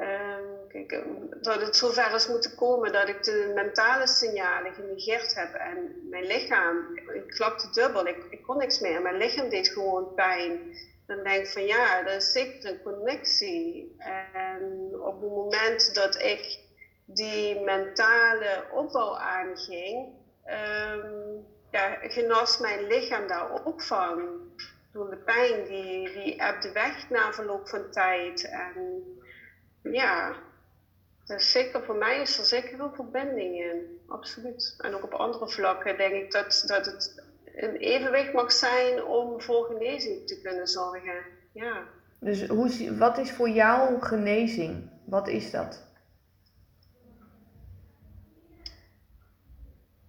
Ehm, 0.00 0.44
kijk, 0.68 1.04
dat 1.40 1.60
het 1.60 1.76
zover 1.76 2.14
is 2.14 2.28
moeten 2.28 2.54
komen 2.54 2.92
dat 2.92 3.08
ik 3.08 3.22
de 3.22 3.52
mentale 3.54 4.06
signalen 4.06 4.74
genegeerd 4.74 5.34
heb 5.34 5.54
en 5.54 6.08
mijn 6.10 6.26
lichaam, 6.26 6.98
ik 7.14 7.26
klapte 7.26 7.70
dubbel, 7.70 8.06
ik, 8.06 8.16
ik 8.30 8.42
kon 8.42 8.56
niks 8.56 8.80
meer, 8.80 9.02
mijn 9.02 9.16
lichaam 9.16 9.48
deed 9.48 9.68
gewoon 9.68 10.14
pijn. 10.14 10.58
Dan 11.06 11.22
denk 11.22 11.44
ik 11.44 11.52
van 11.52 11.64
ja, 11.64 12.02
dat 12.02 12.14
is 12.14 12.32
zeker 12.32 12.70
een 12.70 12.82
connectie. 12.82 13.94
En 13.98 14.90
op 15.00 15.20
het 15.20 15.30
moment 15.30 15.94
dat 15.94 16.22
ik 16.22 16.58
die 17.04 17.60
mentale 17.60 18.64
opbouw 18.72 19.16
aanging, 19.16 20.08
um, 20.46 21.46
genas 22.00 22.58
mijn 22.58 22.86
lichaam 22.86 23.26
daar 23.26 23.66
ook 23.66 23.82
van. 23.82 24.38
Door 24.92 25.10
de 25.10 25.16
pijn, 25.16 25.64
die, 25.64 26.12
die 26.12 26.42
ebde 26.42 26.72
weg 26.72 27.10
na 27.10 27.32
verloop 27.32 27.68
van 27.68 27.90
tijd. 27.90 28.50
En 28.50 29.04
ja, 29.82 30.34
dus 31.24 31.50
zeker 31.50 31.84
voor 31.84 31.96
mij 31.96 32.20
is 32.20 32.38
er 32.38 32.44
zeker 32.44 32.76
veel 32.76 32.92
verbinding 32.94 33.54
in. 33.54 34.00
Absoluut. 34.06 34.74
En 34.78 34.94
ook 34.94 35.04
op 35.04 35.12
andere 35.12 35.48
vlakken 35.48 35.96
denk 35.96 36.14
ik 36.14 36.32
dat, 36.32 36.62
dat 36.66 36.86
het 36.86 37.24
een 37.54 37.76
evenwicht 37.76 38.32
mag 38.32 38.52
zijn 38.52 39.04
om 39.04 39.40
voor 39.40 39.64
genezing 39.64 40.26
te 40.26 40.40
kunnen 40.40 40.66
zorgen. 40.66 41.24
Ja. 41.52 41.82
Dus 42.18 42.46
hoe, 42.46 42.96
wat 42.96 43.18
is 43.18 43.32
voor 43.32 43.48
jou 43.48 44.00
genezing? 44.00 44.90
Wat 45.04 45.28
is 45.28 45.50
dat? 45.50 45.88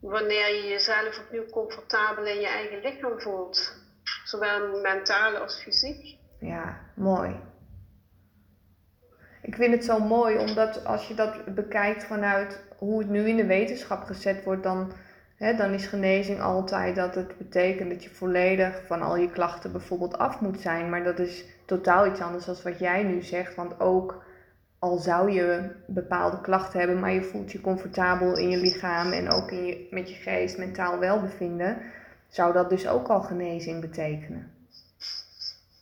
wanneer 0.01 0.55
je 0.55 0.67
jezelf 0.67 1.19
opnieuw 1.19 1.49
comfortabel 1.49 2.25
in 2.25 2.39
je 2.39 2.47
eigen 2.47 2.81
lichaam 2.81 3.19
voelt. 3.19 3.75
Zowel 4.25 4.81
mentaal 4.81 5.35
als 5.35 5.61
fysiek. 5.61 6.17
Ja, 6.39 6.79
mooi. 6.95 7.39
Ik 9.41 9.55
vind 9.55 9.73
het 9.73 9.85
zo 9.85 9.99
mooi 9.99 10.37
omdat 10.37 10.85
als 10.85 11.07
je 11.07 11.13
dat 11.13 11.55
bekijkt 11.55 12.03
vanuit 12.03 12.63
hoe 12.77 12.99
het 12.99 13.09
nu 13.09 13.27
in 13.27 13.37
de 13.37 13.45
wetenschap 13.45 14.03
gezet 14.03 14.43
wordt, 14.43 14.63
dan, 14.63 14.91
hè, 15.35 15.55
dan 15.55 15.73
is 15.73 15.85
genezing 15.85 16.41
altijd 16.41 16.95
dat 16.95 17.15
het 17.15 17.37
betekent 17.37 17.89
dat 17.89 18.03
je 18.03 18.09
volledig 18.09 18.81
van 18.85 19.01
al 19.01 19.15
je 19.15 19.31
klachten 19.31 19.71
bijvoorbeeld 19.71 20.17
af 20.17 20.39
moet 20.39 20.59
zijn. 20.59 20.89
Maar 20.89 21.03
dat 21.03 21.19
is 21.19 21.45
totaal 21.65 22.07
iets 22.07 22.21
anders 22.21 22.45
dan 22.45 22.55
wat 22.63 22.79
jij 22.79 23.03
nu 23.03 23.21
zegt. 23.21 23.55
Want 23.55 23.79
ook 23.79 24.23
al 24.79 24.97
zou 24.97 25.31
je 25.31 25.71
bepaalde 25.87 26.41
klachten 26.41 26.79
hebben, 26.79 26.99
maar 26.99 27.11
je 27.11 27.23
voelt 27.23 27.51
je 27.51 27.61
comfortabel 27.61 28.37
in 28.37 28.49
je 28.49 28.57
lichaam 28.57 29.11
en 29.11 29.29
ook 29.29 29.51
in 29.51 29.65
je, 29.65 29.87
met 29.89 30.09
je 30.09 30.15
geest, 30.15 30.57
mentaal 30.57 30.99
welbevinden, 30.99 31.81
zou 32.27 32.53
dat 32.53 32.69
dus 32.69 32.87
ook 32.87 33.07
al 33.07 33.21
genezing 33.21 33.81
betekenen. 33.81 34.51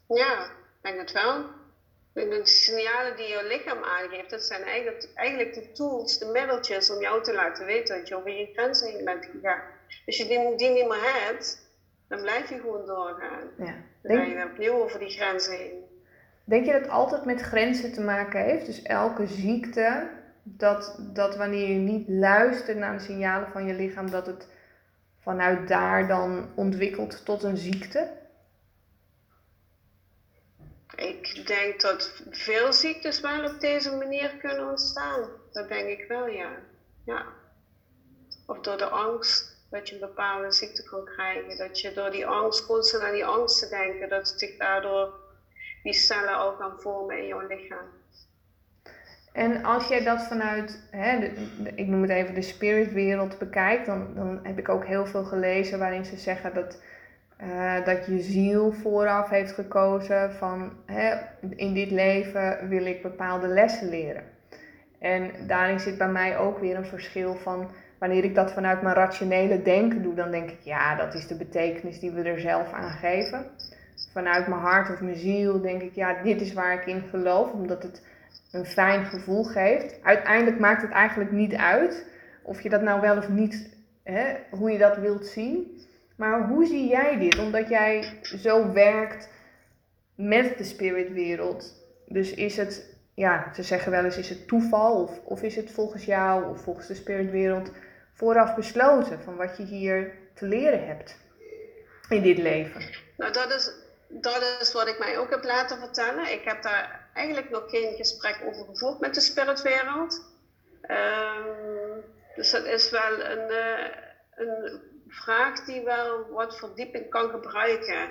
Ja, 0.07 0.43
ik 0.43 0.79
denk 0.81 0.99
het 0.99 1.11
wel. 1.11 1.45
De 2.27 2.41
signalen 2.43 3.15
die 3.15 3.27
je 3.27 3.45
lichaam 3.47 3.83
aangeeft, 3.83 4.29
dat 4.29 4.43
zijn 4.43 4.63
eigenlijk, 4.63 5.09
eigenlijk 5.15 5.53
de 5.53 5.71
tools, 5.71 6.17
de 6.17 6.25
middeltjes 6.25 6.89
om 6.89 7.01
jou 7.01 7.23
te 7.23 7.33
laten 7.33 7.65
weten 7.65 7.97
dat 7.97 8.07
je 8.07 8.15
over 8.15 8.31
je 8.31 8.49
grenzen 8.53 8.91
heen 8.91 9.05
bent 9.05 9.25
gegaan. 9.25 9.61
Als 10.05 10.17
je 10.17 10.27
die, 10.27 10.55
die 10.55 10.69
niet 10.69 10.87
meer 10.87 11.25
hebt, 11.27 11.67
dan 12.07 12.21
blijf 12.21 12.49
je 12.49 12.59
gewoon 12.59 12.85
doorgaan. 12.85 13.49
Ja. 13.57 13.75
Dan 14.01 14.17
ga 14.17 14.23
je 14.23 14.45
opnieuw 14.51 14.73
over 14.73 14.99
die 14.99 15.09
grenzen 15.09 15.57
heen. 15.57 15.83
Denk 16.43 16.65
je 16.65 16.71
dat 16.71 16.81
het 16.81 16.91
altijd 16.91 17.25
met 17.25 17.41
grenzen 17.41 17.93
te 17.93 18.01
maken 18.01 18.43
heeft? 18.43 18.65
Dus 18.65 18.81
elke 18.81 19.27
ziekte, 19.27 20.09
dat, 20.43 20.99
dat 21.13 21.35
wanneer 21.35 21.67
je 21.69 21.79
niet 21.79 22.07
luistert 22.07 22.77
naar 22.77 22.97
de 22.97 23.03
signalen 23.03 23.51
van 23.51 23.65
je 23.65 23.73
lichaam, 23.73 24.09
dat 24.09 24.25
het 24.25 24.47
vanuit 25.19 25.67
daar 25.67 26.07
dan 26.07 26.49
ontwikkelt 26.55 27.25
tot 27.25 27.43
een 27.43 27.57
ziekte? 27.57 28.11
Ik 30.95 31.47
denk 31.47 31.81
dat 31.81 32.23
veel 32.29 32.73
ziektes 32.73 33.19
wel 33.19 33.43
op 33.45 33.59
deze 33.59 33.95
manier 33.95 34.37
kunnen 34.37 34.69
ontstaan. 34.69 35.29
Dat 35.51 35.67
denk 35.67 35.89
ik 35.89 36.07
wel, 36.07 36.27
ja. 36.27 36.51
ja. 37.05 37.25
Of 38.45 38.59
door 38.59 38.77
de 38.77 38.89
angst 38.89 39.57
dat 39.69 39.89
je 39.89 39.93
een 39.93 40.01
bepaalde 40.01 40.51
ziekte 40.51 40.83
kan 40.83 41.05
krijgen. 41.05 41.57
Dat 41.57 41.79
je 41.81 41.93
door 41.93 42.11
die 42.11 42.25
angst, 42.25 42.65
constant 42.65 43.03
aan 43.03 43.13
die 43.13 43.25
angst 43.25 43.59
te 43.59 43.69
denken, 43.69 44.09
dat 44.09 44.33
zich 44.37 44.57
daardoor 44.57 45.13
die 45.83 45.93
cellen 45.93 46.39
ook 46.39 46.57
gaan 46.57 46.79
vormen 46.81 47.17
in 47.17 47.27
jouw 47.27 47.47
lichaam. 47.47 47.87
En 49.33 49.63
als 49.63 49.87
jij 49.87 50.03
dat 50.03 50.21
vanuit, 50.21 50.87
hè, 50.91 51.17
ik 51.75 51.87
noem 51.87 52.01
het 52.01 52.11
even 52.11 52.33
de 52.33 52.41
spiritwereld 52.41 53.37
bekijkt, 53.37 53.85
dan, 53.85 54.13
dan 54.15 54.39
heb 54.43 54.57
ik 54.57 54.69
ook 54.69 54.85
heel 54.85 55.05
veel 55.05 55.23
gelezen 55.23 55.79
waarin 55.79 56.05
ze 56.05 56.17
zeggen 56.17 56.53
dat, 56.53 56.81
uh, 57.41 57.85
dat 57.85 58.05
je 58.05 58.19
ziel 58.19 58.71
vooraf 58.71 59.29
heeft 59.29 59.51
gekozen 59.51 60.31
van 60.31 60.73
hè, 60.85 61.15
in 61.55 61.73
dit 61.73 61.91
leven 61.91 62.67
wil 62.69 62.85
ik 62.85 63.01
bepaalde 63.01 63.47
lessen 63.47 63.89
leren. 63.89 64.23
En 64.99 65.31
daarin 65.47 65.79
zit 65.79 65.97
bij 65.97 66.11
mij 66.11 66.37
ook 66.37 66.59
weer 66.59 66.75
een 66.75 66.85
verschil 66.85 67.35
van 67.35 67.71
wanneer 67.99 68.23
ik 68.23 68.35
dat 68.35 68.51
vanuit 68.51 68.81
mijn 68.81 68.95
rationele 68.95 69.61
denken 69.61 70.01
doe, 70.01 70.13
dan 70.13 70.31
denk 70.31 70.49
ik 70.49 70.59
ja, 70.59 70.95
dat 70.95 71.13
is 71.13 71.27
de 71.27 71.35
betekenis 71.35 71.99
die 71.99 72.11
we 72.11 72.21
er 72.21 72.39
zelf 72.39 72.71
aan 72.73 72.91
geven 72.91 73.45
vanuit 74.11 74.47
mijn 74.47 74.61
hart 74.61 74.89
of 74.89 75.01
mijn 75.01 75.15
ziel 75.15 75.61
denk 75.61 75.81
ik, 75.81 75.95
ja, 75.95 76.23
dit 76.23 76.41
is 76.41 76.53
waar 76.53 76.73
ik 76.73 76.85
in 76.85 77.03
geloof, 77.09 77.51
omdat 77.51 77.83
het 77.83 78.03
een 78.51 78.65
fijn 78.65 79.05
gevoel 79.05 79.43
geeft. 79.43 79.99
Uiteindelijk 80.03 80.59
maakt 80.59 80.81
het 80.81 80.91
eigenlijk 80.91 81.31
niet 81.31 81.55
uit 81.55 82.05
of 82.43 82.61
je 82.61 82.69
dat 82.69 82.81
nou 82.81 83.01
wel 83.01 83.17
of 83.17 83.29
niet, 83.29 83.77
hè, 84.03 84.35
hoe 84.49 84.71
je 84.71 84.77
dat 84.77 84.97
wilt 84.97 85.25
zien. 85.25 85.81
Maar 86.19 86.47
hoe 86.47 86.65
zie 86.65 86.87
jij 86.87 87.17
dit? 87.17 87.37
Omdat 87.37 87.69
jij 87.69 88.19
zo 88.21 88.71
werkt 88.71 89.29
met 90.15 90.57
de 90.57 90.63
spiritwereld. 90.63 91.73
Dus 92.05 92.33
is 92.33 92.57
het, 92.57 92.97
ja, 93.13 93.53
ze 93.53 93.63
zeggen 93.63 93.91
wel 93.91 94.03
eens, 94.03 94.17
is 94.17 94.29
het 94.29 94.47
toeval 94.47 95.21
of, 95.23 95.41
is 95.41 95.55
het 95.55 95.71
volgens 95.71 96.05
jou 96.05 96.49
of 96.49 96.61
volgens 96.61 96.87
de 96.87 96.95
spiritwereld 96.95 97.71
vooraf 98.13 98.55
besloten 98.55 99.21
van 99.21 99.35
wat 99.35 99.57
je 99.57 99.63
hier 99.63 100.13
te 100.35 100.45
leren 100.45 100.87
hebt 100.87 101.17
in 102.09 102.21
dit 102.21 102.37
leven? 102.37 102.81
Nou, 103.17 103.33
dat 103.33 103.53
is 103.53 103.73
dat 104.07 104.57
is 104.61 104.71
wat 104.73 104.87
ik 104.87 104.99
mij 104.99 105.17
ook 105.17 105.29
heb 105.29 105.43
laten 105.43 105.79
vertellen. 105.79 106.31
Ik 106.31 106.43
heb 106.43 106.61
daar 106.61 107.09
eigenlijk 107.13 107.49
nog 107.49 107.69
geen 107.69 107.95
gesprek 107.95 108.41
over 108.45 108.65
gevoerd 108.65 108.99
met 108.99 109.13
de 109.13 109.21
spiritwereld. 109.21 110.25
Um, 110.81 112.03
dus 112.35 112.51
dat 112.51 112.65
is 112.65 112.89
wel 112.89 113.19
een, 113.19 113.51
uh, 113.51 113.85
een 114.35 114.81
vraag 115.09 115.65
die 115.65 115.83
wel 115.83 116.29
wat 116.29 116.57
verdieping 116.57 117.09
kan 117.09 117.29
gebruiken. 117.29 118.09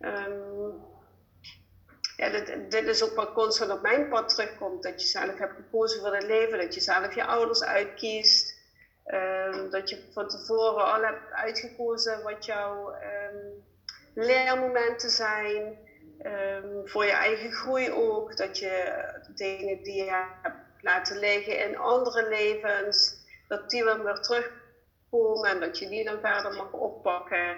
Um, 0.00 0.90
ja, 2.16 2.30
dit, 2.30 2.70
dit, 2.70 2.84
is 2.84 3.02
ook 3.02 3.14
wat 3.14 3.32
constant 3.32 3.70
op 3.70 3.82
mijn 3.82 4.08
pad 4.08 4.28
terugkomt. 4.28 4.82
Dat 4.82 5.02
je 5.02 5.06
zelf 5.06 5.38
hebt 5.38 5.56
gekozen 5.56 6.00
voor 6.00 6.14
het 6.14 6.26
leven, 6.26 6.58
dat 6.58 6.74
je 6.74 6.80
zelf 6.80 7.14
je 7.14 7.24
ouders 7.24 7.62
uitkiest. 7.62 8.60
Um, 9.06 9.70
dat 9.70 9.90
je 9.90 10.08
van 10.12 10.28
tevoren 10.28 10.84
al 10.84 11.02
hebt 11.02 11.32
uitgekozen 11.32 12.22
wat 12.22 12.44
jouw 12.44 12.94
leermomenten 14.14 15.10
zijn. 15.10 15.78
Voor 16.84 17.04
je 17.04 17.12
eigen 17.12 17.52
groei 17.52 17.90
ook. 17.90 18.36
Dat 18.36 18.58
je 18.58 19.04
dingen 19.34 19.82
die 19.82 20.04
je 20.04 20.24
hebt 20.42 20.56
laten 20.82 21.18
liggen 21.18 21.58
in 21.58 21.76
andere 21.76 22.28
levens, 22.28 23.16
dat 23.48 23.70
die 23.70 23.84
dan 23.84 24.02
weer 24.02 24.22
en 25.50 25.60
dat 25.60 25.78
je 25.78 25.88
die 25.88 26.04
dan 26.04 26.20
verder 26.20 26.52
mag 26.52 26.72
oppakken. 26.72 27.54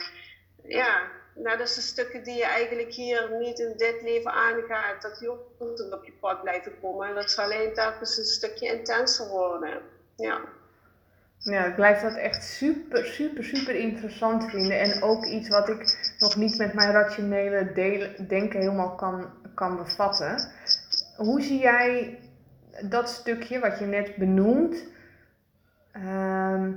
Ja, 0.62 1.10
nou, 1.34 1.58
dat 1.58 1.68
zijn 1.68 1.86
stukken 1.86 2.24
die 2.24 2.36
je 2.36 2.44
eigenlijk 2.44 2.92
hier 2.92 3.30
niet 3.38 3.58
in 3.58 3.74
dit 3.76 4.02
leven 4.02 4.32
aangaat, 4.32 5.02
dat 5.02 5.18
die 5.18 5.30
ook 5.30 5.40
op 5.92 6.04
je 6.04 6.12
pad 6.20 6.42
blijven 6.42 6.72
komen. 6.80 7.08
En 7.08 7.14
dat 7.14 7.30
zal 7.30 7.44
alleen 7.44 7.74
telkens 7.74 8.18
een 8.18 8.24
stukje 8.24 8.66
intenser 8.66 9.28
worden. 9.28 9.80
Ja. 10.16 10.40
Ja, 11.38 11.64
ik 11.64 11.74
blijf 11.74 12.00
dat 12.00 12.16
echt 12.16 12.44
super, 12.44 13.04
super, 13.04 13.44
super 13.44 13.74
interessant 13.74 14.50
vinden. 14.50 14.78
En 14.78 15.02
ook 15.02 15.24
iets 15.24 15.48
wat 15.48 15.68
ik 15.68 16.14
nog 16.18 16.36
niet 16.36 16.58
met 16.58 16.74
mijn 16.74 16.92
rationele 16.92 17.72
denken 18.28 18.60
helemaal 18.60 18.94
kan, 18.94 19.30
kan 19.54 19.76
bevatten. 19.76 20.50
Hoe 21.16 21.42
zie 21.42 21.58
jij 21.58 22.18
dat 22.82 23.08
stukje 23.08 23.58
wat 23.58 23.78
je 23.78 23.84
net 23.84 24.16
benoemt, 24.16 24.84
uh, 25.96 26.68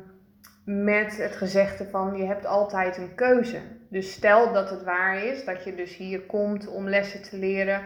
met 0.68 1.18
het 1.18 1.36
gezegde 1.36 1.90
van 1.90 2.18
je 2.18 2.26
hebt 2.26 2.46
altijd 2.46 2.98
een 2.98 3.16
keuze. 3.16 3.62
Dus 3.90 4.12
stel 4.12 4.54
dat 4.54 4.70
het 4.70 4.84
waar 4.84 5.24
is, 5.24 5.46
dat 5.46 5.64
je 5.64 5.76
dus 5.76 5.96
hier 5.96 6.22
komt 6.22 6.68
om 6.68 6.90
lessen 6.90 7.22
te 7.22 7.38
leren 7.38 7.82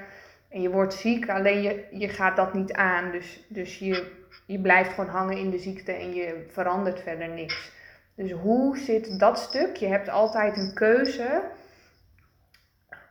en 0.49 0.61
je 0.61 0.69
wordt 0.69 0.93
ziek, 0.93 1.29
alleen 1.29 1.61
je, 1.61 1.87
je 1.91 2.09
gaat 2.09 2.35
dat 2.35 2.53
niet 2.53 2.73
aan. 2.73 3.11
Dus, 3.11 3.45
dus 3.47 3.79
je, 3.79 4.11
je 4.45 4.59
blijft 4.59 4.89
gewoon 4.89 5.09
hangen 5.09 5.37
in 5.37 5.49
de 5.49 5.59
ziekte 5.59 5.91
en 5.91 6.13
je 6.13 6.45
verandert 6.51 6.99
verder 6.99 7.29
niks. 7.29 7.71
Dus 8.15 8.31
hoe 8.31 8.77
zit 8.77 9.19
dat 9.19 9.39
stuk? 9.39 9.75
Je 9.75 9.87
hebt 9.87 10.09
altijd 10.09 10.57
een 10.57 10.73
keuze. 10.73 11.41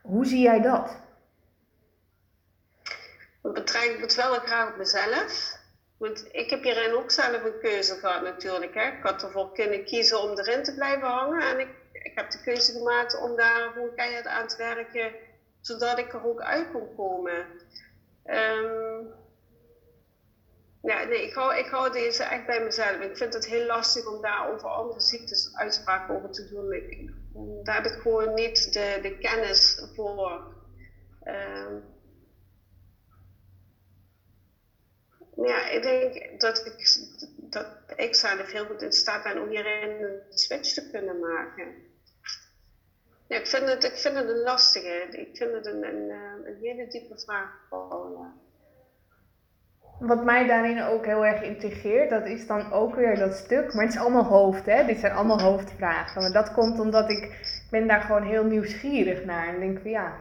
Hoe 0.02 0.26
zie 0.26 0.42
jij 0.42 0.60
dat? 0.60 0.96
Ik 3.42 3.52
betrek 3.52 3.98
het 4.00 4.14
wel 4.14 4.34
graag 4.34 4.70
op 4.70 4.76
mezelf. 4.76 5.59
Want 6.00 6.28
ik 6.32 6.50
heb 6.50 6.62
hierin 6.62 6.94
ook 6.94 7.10
zelf 7.10 7.44
een 7.44 7.60
keuze 7.60 7.94
gehad 7.94 8.22
natuurlijk. 8.22 8.74
Hè. 8.74 8.86
Ik 8.86 9.02
had 9.02 9.22
ervoor 9.22 9.52
kunnen 9.52 9.84
kiezen 9.84 10.22
om 10.22 10.38
erin 10.38 10.62
te 10.62 10.74
blijven 10.74 11.08
hangen. 11.08 11.42
En 11.42 11.60
ik, 11.60 11.68
ik 11.92 12.12
heb 12.14 12.30
de 12.30 12.40
keuze 12.42 12.72
gemaakt 12.72 13.20
om 13.20 13.36
daar 13.36 13.70
gewoon 13.72 13.94
keihard 13.94 14.26
aan 14.26 14.48
te 14.48 14.56
werken. 14.56 15.12
Zodat 15.60 15.98
ik 15.98 16.12
er 16.12 16.26
ook 16.26 16.40
uit 16.40 16.70
kon 16.72 16.94
komen. 16.96 17.46
Um, 18.24 19.12
ja, 20.82 21.04
nee, 21.04 21.26
ik 21.26 21.34
hou, 21.34 21.56
ik 21.56 21.66
hou 21.66 21.92
deze 21.92 22.22
echt 22.22 22.46
bij 22.46 22.64
mezelf. 22.64 23.00
Ik 23.00 23.16
vind 23.16 23.34
het 23.34 23.46
heel 23.46 23.66
lastig 23.66 24.06
om 24.06 24.22
daar 24.22 24.52
over 24.52 24.68
andere 24.68 25.00
ziektes 25.00 25.50
uitspraken 25.54 26.14
over 26.14 26.30
te 26.30 26.48
doen. 26.48 27.62
Daar 27.62 27.82
heb 27.82 27.92
ik 27.92 28.00
gewoon 28.00 28.34
niet 28.34 28.72
de, 28.72 28.98
de 29.02 29.18
kennis 29.18 29.82
voor. 29.94 30.54
Um, 31.24 31.89
ja, 35.42 35.68
ik 35.68 35.82
denk 35.82 36.40
dat 36.40 36.66
ik, 36.66 36.98
dat 37.50 37.66
ik 37.96 38.14
zelf 38.14 38.52
heel 38.52 38.64
goed 38.64 38.82
in 38.82 38.92
staat 38.92 39.22
ben 39.22 39.42
om 39.42 39.48
hierin 39.48 40.02
een 40.02 40.20
switch 40.28 40.72
te 40.72 40.90
kunnen 40.90 41.20
maken. 41.20 41.74
Ja, 43.26 43.36
ik, 43.36 43.46
vind 43.46 43.68
het, 43.68 43.84
ik 43.84 43.96
vind 43.96 44.16
het 44.16 44.28
een 44.28 44.42
lastige. 44.42 45.06
Ik 45.10 45.36
vind 45.36 45.52
het 45.52 45.66
een, 45.66 45.84
een, 45.84 46.10
een 46.44 46.56
hele 46.60 46.86
diepe 46.88 47.18
vraag. 47.18 47.50
Paula. 47.68 48.32
Wat 49.98 50.24
mij 50.24 50.46
daarin 50.46 50.82
ook 50.82 51.06
heel 51.06 51.26
erg 51.26 51.42
integreert, 51.42 52.10
dat 52.10 52.26
is 52.26 52.46
dan 52.46 52.72
ook 52.72 52.94
weer 52.94 53.18
dat 53.18 53.34
stuk. 53.34 53.74
Maar 53.74 53.84
het 53.84 53.94
is 53.94 54.00
allemaal 54.00 54.24
hoofd, 54.24 54.66
hè? 54.66 54.84
Dit 54.84 54.98
zijn 54.98 55.12
allemaal 55.12 55.40
hoofdvragen. 55.40 56.22
Maar 56.22 56.32
dat 56.32 56.52
komt 56.52 56.80
omdat 56.80 57.10
ik, 57.10 57.22
ik 57.24 57.66
ben 57.70 57.86
daar 57.86 58.00
gewoon 58.00 58.22
heel 58.22 58.44
nieuwsgierig 58.44 59.24
naar. 59.24 59.48
En 59.48 59.60
denk 59.60 59.80
van 59.80 59.90
ja, 59.90 60.16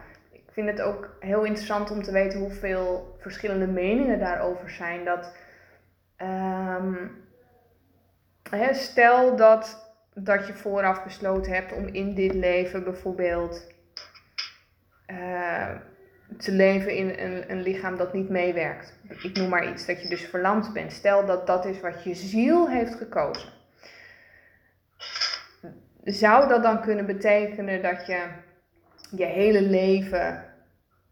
ik 0.50 0.56
vind 0.56 0.68
het 0.68 0.80
ook 0.80 1.16
heel 1.20 1.44
interessant 1.44 1.90
om 1.90 2.02
te 2.02 2.12
weten 2.12 2.38
hoeveel 2.38 3.16
verschillende 3.18 3.66
meningen 3.66 4.18
daarover 4.18 4.70
zijn. 4.70 5.04
Dat, 5.04 5.32
hè, 8.50 8.74
stel 8.74 9.36
dat, 9.36 9.94
dat 10.14 10.46
je 10.46 10.52
vooraf 10.52 11.04
besloten 11.04 11.52
hebt 11.52 11.72
om 11.72 11.86
in 11.86 12.14
dit 12.14 12.34
leven 12.34 12.84
bijvoorbeeld 12.84 13.72
uh, 15.06 15.70
te 16.38 16.52
leven 16.52 16.94
in 16.94 17.08
een, 17.18 17.50
een 17.50 17.62
lichaam 17.62 17.96
dat 17.96 18.12
niet 18.12 18.28
meewerkt. 18.28 18.98
Ik 19.22 19.36
noem 19.36 19.48
maar 19.48 19.70
iets, 19.70 19.86
dat 19.86 20.02
je 20.02 20.08
dus 20.08 20.24
verlamd 20.24 20.72
bent. 20.72 20.92
Stel 20.92 21.26
dat 21.26 21.46
dat 21.46 21.64
is 21.64 21.80
wat 21.80 22.04
je 22.04 22.14
ziel 22.14 22.68
heeft 22.68 22.94
gekozen. 22.94 23.48
Zou 26.04 26.48
dat 26.48 26.62
dan 26.62 26.80
kunnen 26.80 27.06
betekenen 27.06 27.82
dat 27.82 28.06
je 28.06 28.48
je 29.16 29.24
hele 29.24 29.62
leven 29.62 30.44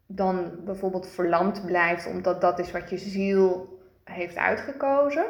dan 0.06 0.64
bijvoorbeeld 0.64 1.08
verlamd 1.08 1.66
blijft, 1.66 2.06
omdat 2.06 2.40
dat 2.40 2.58
is 2.58 2.70
wat 2.70 2.90
je 2.90 2.98
ziel 2.98 3.78
heeft 4.04 4.36
uitgekozen? 4.36 5.26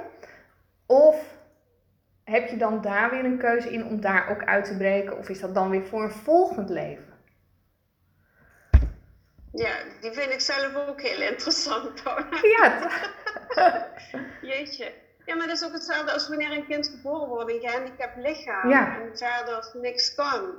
Of 0.86 1.36
heb 2.24 2.48
je 2.48 2.56
dan 2.56 2.80
daar 2.80 3.10
weer 3.10 3.24
een 3.24 3.38
keuze 3.38 3.72
in 3.72 3.84
om 3.84 4.00
daar 4.00 4.30
ook 4.30 4.44
uit 4.44 4.64
te 4.64 4.76
breken? 4.76 5.18
Of 5.18 5.28
is 5.28 5.40
dat 5.40 5.54
dan 5.54 5.70
weer 5.70 5.86
voor 5.86 6.02
een 6.02 6.10
volgend 6.10 6.68
leven? 6.68 7.16
Ja, 9.52 9.72
die 10.00 10.12
vind 10.12 10.32
ik 10.32 10.40
zelf 10.40 10.74
ook 10.88 11.00
heel 11.00 11.30
interessant. 11.30 12.02
Ja. 12.58 12.90
Jeetje. 14.42 14.92
Ja, 15.24 15.34
maar 15.36 15.46
dat 15.46 15.56
is 15.56 15.64
ook 15.64 15.72
hetzelfde 15.72 16.12
als 16.12 16.28
wanneer 16.28 16.52
een 16.52 16.66
kind 16.66 16.88
geboren 16.88 17.28
wordt, 17.28 17.50
een 17.50 17.60
gehandicapt 17.60 18.16
lichaam 18.16 18.72
en 18.72 19.16
verder 19.16 19.70
niks 19.72 20.14
kan. 20.14 20.54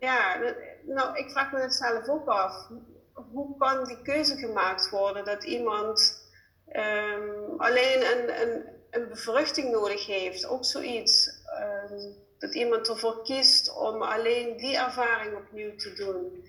Ja, 0.00 0.38
nou, 0.82 1.16
ik 1.16 1.30
vraag 1.30 1.52
me 1.52 1.60
het 1.60 1.74
zelf 1.74 2.08
ook 2.08 2.28
af. 2.28 2.68
Hoe 3.12 3.56
kan 3.58 3.84
die 3.84 4.02
keuze 4.02 4.36
gemaakt 4.36 4.90
worden 4.90 5.24
dat 5.24 5.44
iemand 5.44 6.22
um, 6.72 7.60
alleen 7.60 8.00
een, 8.00 8.40
een, 8.40 8.64
een 8.90 9.08
bevruchting 9.08 9.70
nodig 9.72 10.06
heeft? 10.06 10.46
Ook 10.46 10.64
zoiets. 10.64 11.28
Um, 11.90 12.22
dat 12.38 12.54
iemand 12.54 12.88
ervoor 12.88 13.22
kiest 13.22 13.76
om 13.76 14.02
alleen 14.02 14.56
die 14.56 14.76
ervaring 14.76 15.36
opnieuw 15.36 15.76
te 15.76 15.92
doen. 15.92 16.44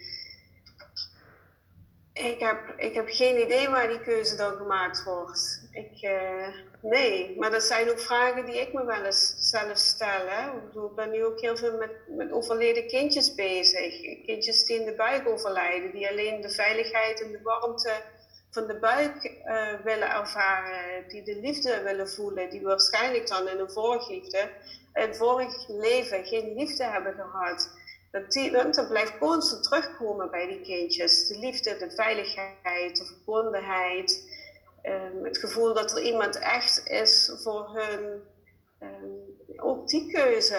Ik 2.13 2.39
heb, 2.39 2.73
ik 2.77 2.93
heb 2.93 3.07
geen 3.09 3.41
idee 3.41 3.69
waar 3.69 3.87
die 3.87 4.01
keuze 4.01 4.35
dan 4.35 4.55
gemaakt 4.55 5.03
wordt. 5.03 5.54
Ik, 5.75 6.01
uh, 6.01 6.47
nee, 6.81 7.35
maar 7.37 7.51
dat 7.51 7.63
zijn 7.63 7.89
ook 7.89 7.99
vragen 7.99 8.45
die 8.45 8.59
ik 8.59 8.73
me 8.73 8.85
wel 8.85 9.03
eens 9.03 9.33
zelf 9.37 9.77
stel. 9.77 10.27
Ik, 10.55 10.65
bedoel, 10.65 10.93
ben 10.93 11.11
nu 11.11 11.25
ook 11.25 11.41
heel 11.41 11.57
veel 11.57 11.77
met, 11.77 11.91
met 12.07 12.31
overleden 12.31 12.87
kindjes 12.87 13.35
bezig. 13.35 14.01
Kindjes 14.25 14.65
die 14.65 14.79
in 14.79 14.85
de 14.85 14.95
buik 14.95 15.27
overlijden, 15.27 15.91
die 15.91 16.09
alleen 16.09 16.41
de 16.41 16.49
veiligheid 16.49 17.21
en 17.21 17.31
de 17.31 17.41
warmte 17.43 17.91
van 18.49 18.67
de 18.67 18.79
buik 18.79 19.23
uh, 19.45 19.73
willen 19.83 20.11
ervaren, 20.11 21.07
die 21.07 21.23
de 21.23 21.39
liefde 21.39 21.81
willen 21.81 22.09
voelen, 22.09 22.49
die 22.49 22.61
waarschijnlijk 22.61 23.27
dan 23.27 23.47
in 23.47 23.59
een 23.59 23.71
vorig, 23.71 24.09
liefde, 24.09 24.49
in 24.93 25.15
vorig 25.15 25.67
leven 25.67 26.25
geen 26.25 26.53
liefde 26.53 26.83
hebben 26.83 27.13
gehad 27.13 27.69
dat, 28.15 28.31
die, 28.31 28.51
dat 28.51 28.87
blijft 28.89 29.17
constant 29.17 29.63
terugkomen 29.63 30.31
bij 30.31 30.47
die 30.47 30.61
kindjes. 30.61 31.27
De 31.27 31.39
liefde, 31.39 31.77
de 31.77 31.91
veiligheid, 31.91 32.97
de 32.97 33.05
verbondenheid. 33.05 34.33
Um, 34.87 35.23
het 35.25 35.37
gevoel 35.37 35.73
dat 35.73 35.91
er 35.91 36.03
iemand 36.03 36.39
echt 36.39 36.87
is 36.87 37.31
voor 37.43 37.79
hun. 37.79 38.21
Um, 38.81 39.59
ook 39.59 39.87
die 39.87 40.11
keuze. 40.11 40.57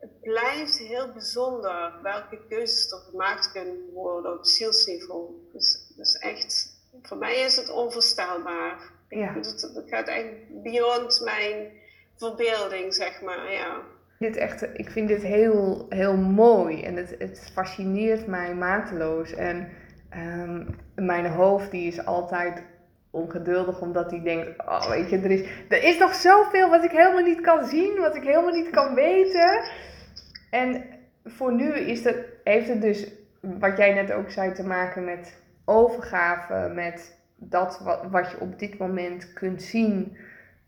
Het 0.00 0.20
blijft 0.20 0.78
heel 0.78 1.12
bijzonder 1.12 1.92
welke 2.02 2.38
keuzes 2.48 2.92
er 2.92 2.98
gemaakt 2.98 3.52
kunnen 3.52 3.92
worden 3.92 4.32
op 4.38 4.46
zielsniveau. 4.46 5.30
Dus, 5.52 5.92
dus 5.96 6.14
echt, 6.14 6.80
voor 7.02 7.16
mij 7.16 7.40
is 7.40 7.56
het 7.56 7.70
onvoorstelbaar. 7.70 8.92
Ja. 9.08 9.34
Het, 9.34 9.70
het 9.74 9.88
gaat 9.88 10.08
echt 10.08 10.62
beyond 10.62 11.20
mijn 11.24 11.72
verbeelding, 12.16 12.94
zeg 12.94 13.22
maar. 13.22 13.52
Ja 13.52 13.82
dit 14.18 14.36
echt, 14.36 14.62
ik 14.72 14.90
vind 14.90 15.08
dit 15.08 15.22
heel, 15.22 15.86
heel 15.88 16.16
mooi 16.16 16.82
en 16.82 16.96
het, 16.96 17.14
het 17.18 17.50
fascineert 17.52 18.26
mij 18.26 18.54
mateloos. 18.54 19.34
En 19.34 19.68
um, 20.16 20.66
mijn 20.94 21.26
hoofd 21.26 21.70
die 21.70 21.86
is 21.86 22.04
altijd 22.04 22.62
ongeduldig 23.10 23.80
omdat 23.80 24.10
hij 24.10 24.22
denkt, 24.22 24.58
oh 24.58 24.88
weet 24.88 25.10
je, 25.10 25.18
er 25.18 25.30
is, 25.30 25.48
er 25.68 25.82
is 25.82 25.98
nog 25.98 26.14
zoveel 26.14 26.70
wat 26.70 26.84
ik 26.84 26.90
helemaal 26.90 27.22
niet 27.22 27.40
kan 27.40 27.64
zien, 27.64 27.98
wat 27.98 28.16
ik 28.16 28.22
helemaal 28.22 28.54
niet 28.54 28.70
kan 28.70 28.94
weten. 28.94 29.70
En 30.50 30.84
voor 31.24 31.54
nu 31.54 31.72
is 31.72 32.04
het, 32.04 32.24
heeft 32.44 32.68
het 32.68 32.80
dus, 32.80 33.12
wat 33.40 33.76
jij 33.76 33.94
net 33.94 34.12
ook 34.12 34.30
zei, 34.30 34.52
te 34.52 34.66
maken 34.66 35.04
met 35.04 35.40
overgave, 35.64 36.72
met 36.74 37.18
dat 37.36 37.80
wat, 37.84 38.04
wat 38.10 38.30
je 38.30 38.40
op 38.40 38.58
dit 38.58 38.78
moment 38.78 39.32
kunt 39.32 39.62
zien. 39.62 40.16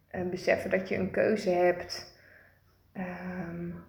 En 0.09 0.31
beseffen 0.31 0.71
dat 0.71 0.89
je 0.89 0.97
een 0.97 1.11
keuze 1.11 1.51
hebt. 1.51 2.19
Um, 2.97 3.85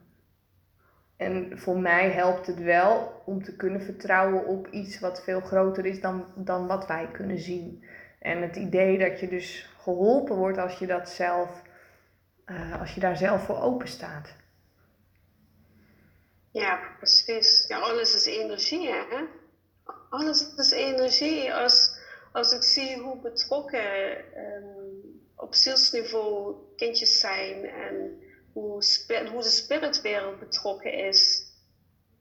en 1.22 1.60
voor 1.60 1.80
mij 1.80 2.10
helpt 2.10 2.48
het 2.48 2.62
wel 2.62 3.22
om 3.26 3.44
te 3.44 3.56
kunnen 3.56 3.82
vertrouwen 3.82 4.46
op 4.46 4.68
iets 4.68 5.00
wat 5.00 5.24
veel 5.24 5.40
groter 5.40 5.86
is 5.86 6.02
dan, 6.02 6.26
dan 6.36 6.68
wat 6.68 6.88
wij 6.88 7.08
kunnen 7.12 7.40
zien. 7.40 7.84
En 8.22 8.42
het 8.42 8.56
idee 8.56 8.98
dat 8.98 9.20
je 9.20 9.28
dus 9.28 9.70
geholpen 9.78 10.36
wordt 10.36 10.58
als 10.58 10.80
je 10.80 10.88
dat 10.88 11.10
zelf, 11.10 11.62
uh, 12.46 12.80
als 12.80 12.94
je 12.94 13.00
daar 13.00 13.18
zelf 13.18 13.46
voor 13.46 13.62
open 13.62 13.88
staat. 13.88 14.36
Ja, 16.52 16.80
precies. 16.98 17.66
Ja, 17.68 17.80
alles 17.80 18.16
is 18.16 18.26
energie, 18.26 18.90
hè? 18.90 19.26
Alles 20.10 20.56
is 20.56 20.72
energie. 20.72 21.54
Als, 21.54 21.98
als 22.32 22.52
ik 22.52 22.64
zie 22.64 22.98
hoe 22.98 23.22
betrokken 23.22 24.18
um, 24.38 25.22
op 25.36 25.56
zielsniveau 25.56 26.56
kindjes 26.76 27.20
zijn 27.20 27.66
en 27.66 28.22
hoe, 28.54 28.84
hoe 29.32 29.42
de 29.42 29.50
spiritwereld 29.50 30.40
betrokken 30.40 30.94
is. 30.94 31.50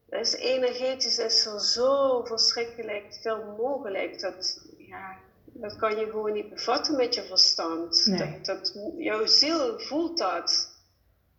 Dus 0.07 0.35
energetisch 0.35 1.19
is 1.19 1.47
er 1.47 1.61
zo 1.61 2.25
verschrikkelijk 2.25 3.19
veel 3.23 3.45
mogelijk. 3.45 4.21
Dat, 4.21 4.69
ja, 4.79 5.19
dat 5.61 5.77
kan 5.77 5.97
je 5.97 6.05
gewoon 6.05 6.33
niet 6.33 6.51
bevatten 6.51 6.97
met 6.97 7.15
je 7.15 7.23
verstand. 7.23 8.19
Dat, 8.19 8.45
dat, 8.45 8.79
jouw 8.97 9.27
ziel 9.27 9.79
voelt 9.79 10.19
dat. 10.19 10.79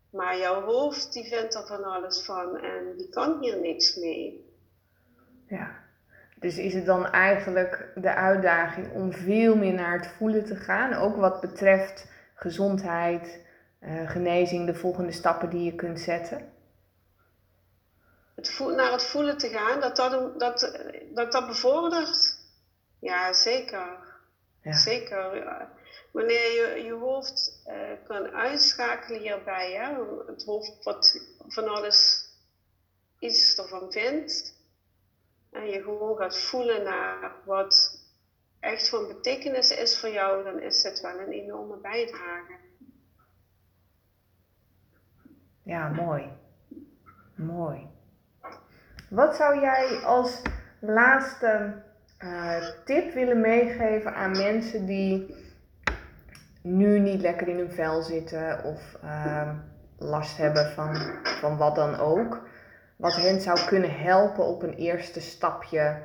Maar 0.10 0.38
jouw 0.38 0.62
hoofd 0.62 1.14
die 1.14 1.24
vindt 1.24 1.56
er 1.56 1.66
van 1.66 1.84
alles 1.84 2.22
van 2.22 2.58
en 2.58 2.98
die 2.98 3.10
kan 3.10 3.38
hier 3.42 3.60
niks 3.60 3.96
mee. 3.96 4.50
Ja, 5.48 5.80
dus 6.40 6.58
is 6.58 6.74
het 6.74 6.86
dan 6.86 7.06
eigenlijk 7.06 7.92
de 7.96 8.14
uitdaging 8.14 8.94
om 8.94 9.14
veel 9.14 9.56
meer 9.56 9.74
naar 9.74 10.00
het 10.00 10.08
voelen 10.08 10.46
te 10.46 10.56
gaan, 10.56 10.94
ook 10.94 11.16
wat 11.16 11.42
betreft 11.42 12.08
gezondheid, 12.36 13.40
uh, 13.84 14.10
genezing 14.10 14.66
de 14.66 14.76
volgende 14.76 15.12
stappen 15.12 15.50
die 15.50 15.64
je 15.64 15.76
kunt 15.76 16.00
zetten? 16.00 16.52
het 18.36 18.76
naar 18.76 18.92
het 18.92 19.04
voelen 19.04 19.38
te 19.38 19.48
gaan, 19.48 19.80
dat 19.80 19.96
dat, 19.96 20.40
dat, 20.40 20.82
dat, 21.14 21.32
dat 21.32 21.48
bevordert. 21.48 22.40
Ja, 23.00 23.34
zeker. 23.34 24.11
Ja. 24.62 24.74
Zeker. 24.74 25.68
Wanneer 26.12 26.52
je 26.52 26.84
je 26.84 26.94
hoofd 26.94 27.64
uh, 27.68 27.74
kan 28.08 28.28
uitschakelen 28.28 29.20
hierbij, 29.20 29.72
hè? 29.74 30.04
het 30.26 30.44
hoofd 30.44 30.84
wat 30.84 31.28
van 31.48 31.68
alles 31.68 32.30
iets 33.20 33.58
ervan 33.58 33.92
vindt, 33.92 34.56
en 35.52 35.66
je 35.66 35.82
gewoon 35.82 36.18
gaat 36.18 36.38
voelen 36.38 36.84
naar 36.84 37.32
wat 37.46 38.00
echt 38.60 38.90
van 38.90 39.08
betekenis 39.08 39.72
is 39.72 40.00
voor 40.00 40.10
jou, 40.10 40.44
dan 40.44 40.60
is 40.60 40.84
het 40.84 41.02
wel 41.02 41.20
een 41.20 41.32
enorme 41.32 41.78
bijdrage. 41.78 42.54
Ja, 45.64 45.90
mooi. 45.90 46.30
Mooi. 47.36 47.88
Wat 49.10 49.36
zou 49.36 49.60
jij 49.60 50.00
als 50.04 50.42
laatste 50.80 51.84
uh, 52.24 52.68
tip 52.86 53.14
willen 53.14 53.42
meegeven 53.42 54.16
aan 54.16 54.32
mensen 54.32 54.86
die 54.86 55.36
nu 56.62 57.00
niet 57.00 57.22
lekker 57.22 57.48
in 57.48 57.58
hun 57.58 57.72
vel 57.72 58.02
zitten 58.02 58.64
of 58.64 58.98
uh, 59.04 59.52
last 59.98 60.38
hebben 60.38 60.72
van, 60.72 60.96
van 61.24 61.58
wat 61.58 61.76
dan 61.76 61.96
ook? 61.96 62.42
Wat 62.96 63.16
hen 63.16 63.42
zou 63.42 63.66
kunnen 63.66 64.00
helpen 64.00 64.44
op 64.44 64.64
een 64.64 64.76
eerste 64.76 65.22
stapje 65.22 66.02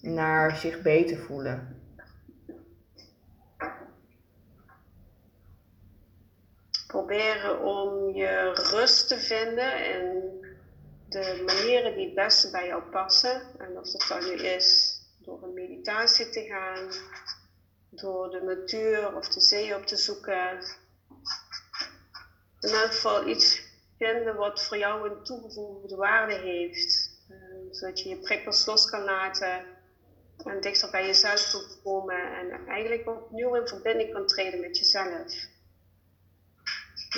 naar 0.00 0.56
zich 0.56 0.82
beter 0.82 1.16
voelen? 1.16 1.78
Proberen 6.86 7.60
om 7.62 8.14
je 8.14 8.52
rust 8.72 9.08
te 9.08 9.18
vinden 9.18 9.72
en 9.72 10.22
de 11.08 11.42
manieren 11.46 11.94
die 11.94 12.06
het 12.06 12.14
beste 12.14 12.50
bij 12.50 12.66
jou 12.66 12.82
passen. 12.82 13.42
En 13.58 13.78
of 13.78 13.90
dat 13.90 14.06
dan 14.08 14.30
nu 14.30 14.42
is 14.42 14.89
door 15.24 15.42
een 15.42 15.54
meditatie 15.54 16.30
te 16.30 16.44
gaan, 16.44 16.88
door 17.90 18.30
de 18.30 18.40
natuur 18.40 19.16
of 19.16 19.28
de 19.28 19.40
zee 19.40 19.76
op 19.76 19.86
te 19.86 19.96
zoeken. 19.96 20.58
In 22.60 22.68
elk 22.68 22.92
geval 22.92 23.28
iets 23.28 23.62
vinden 23.98 24.36
wat 24.36 24.64
voor 24.64 24.76
jou 24.76 25.10
een 25.10 25.24
toegevoegde 25.24 25.96
waarde 25.96 26.34
heeft. 26.34 27.18
Uh, 27.30 27.36
zodat 27.70 28.00
je 28.00 28.08
je 28.08 28.16
prikkels 28.16 28.66
los 28.66 28.90
kan 28.90 29.04
laten 29.04 29.66
en 30.44 30.60
dichter 30.60 30.90
bij 30.90 31.06
jezelf 31.06 31.50
kan 31.50 31.82
komen 31.82 32.36
en 32.38 32.66
eigenlijk 32.66 33.08
opnieuw 33.08 33.54
in 33.54 33.68
verbinding 33.68 34.12
kan 34.12 34.26
treden 34.26 34.60
met 34.60 34.78
jezelf. 34.78 35.48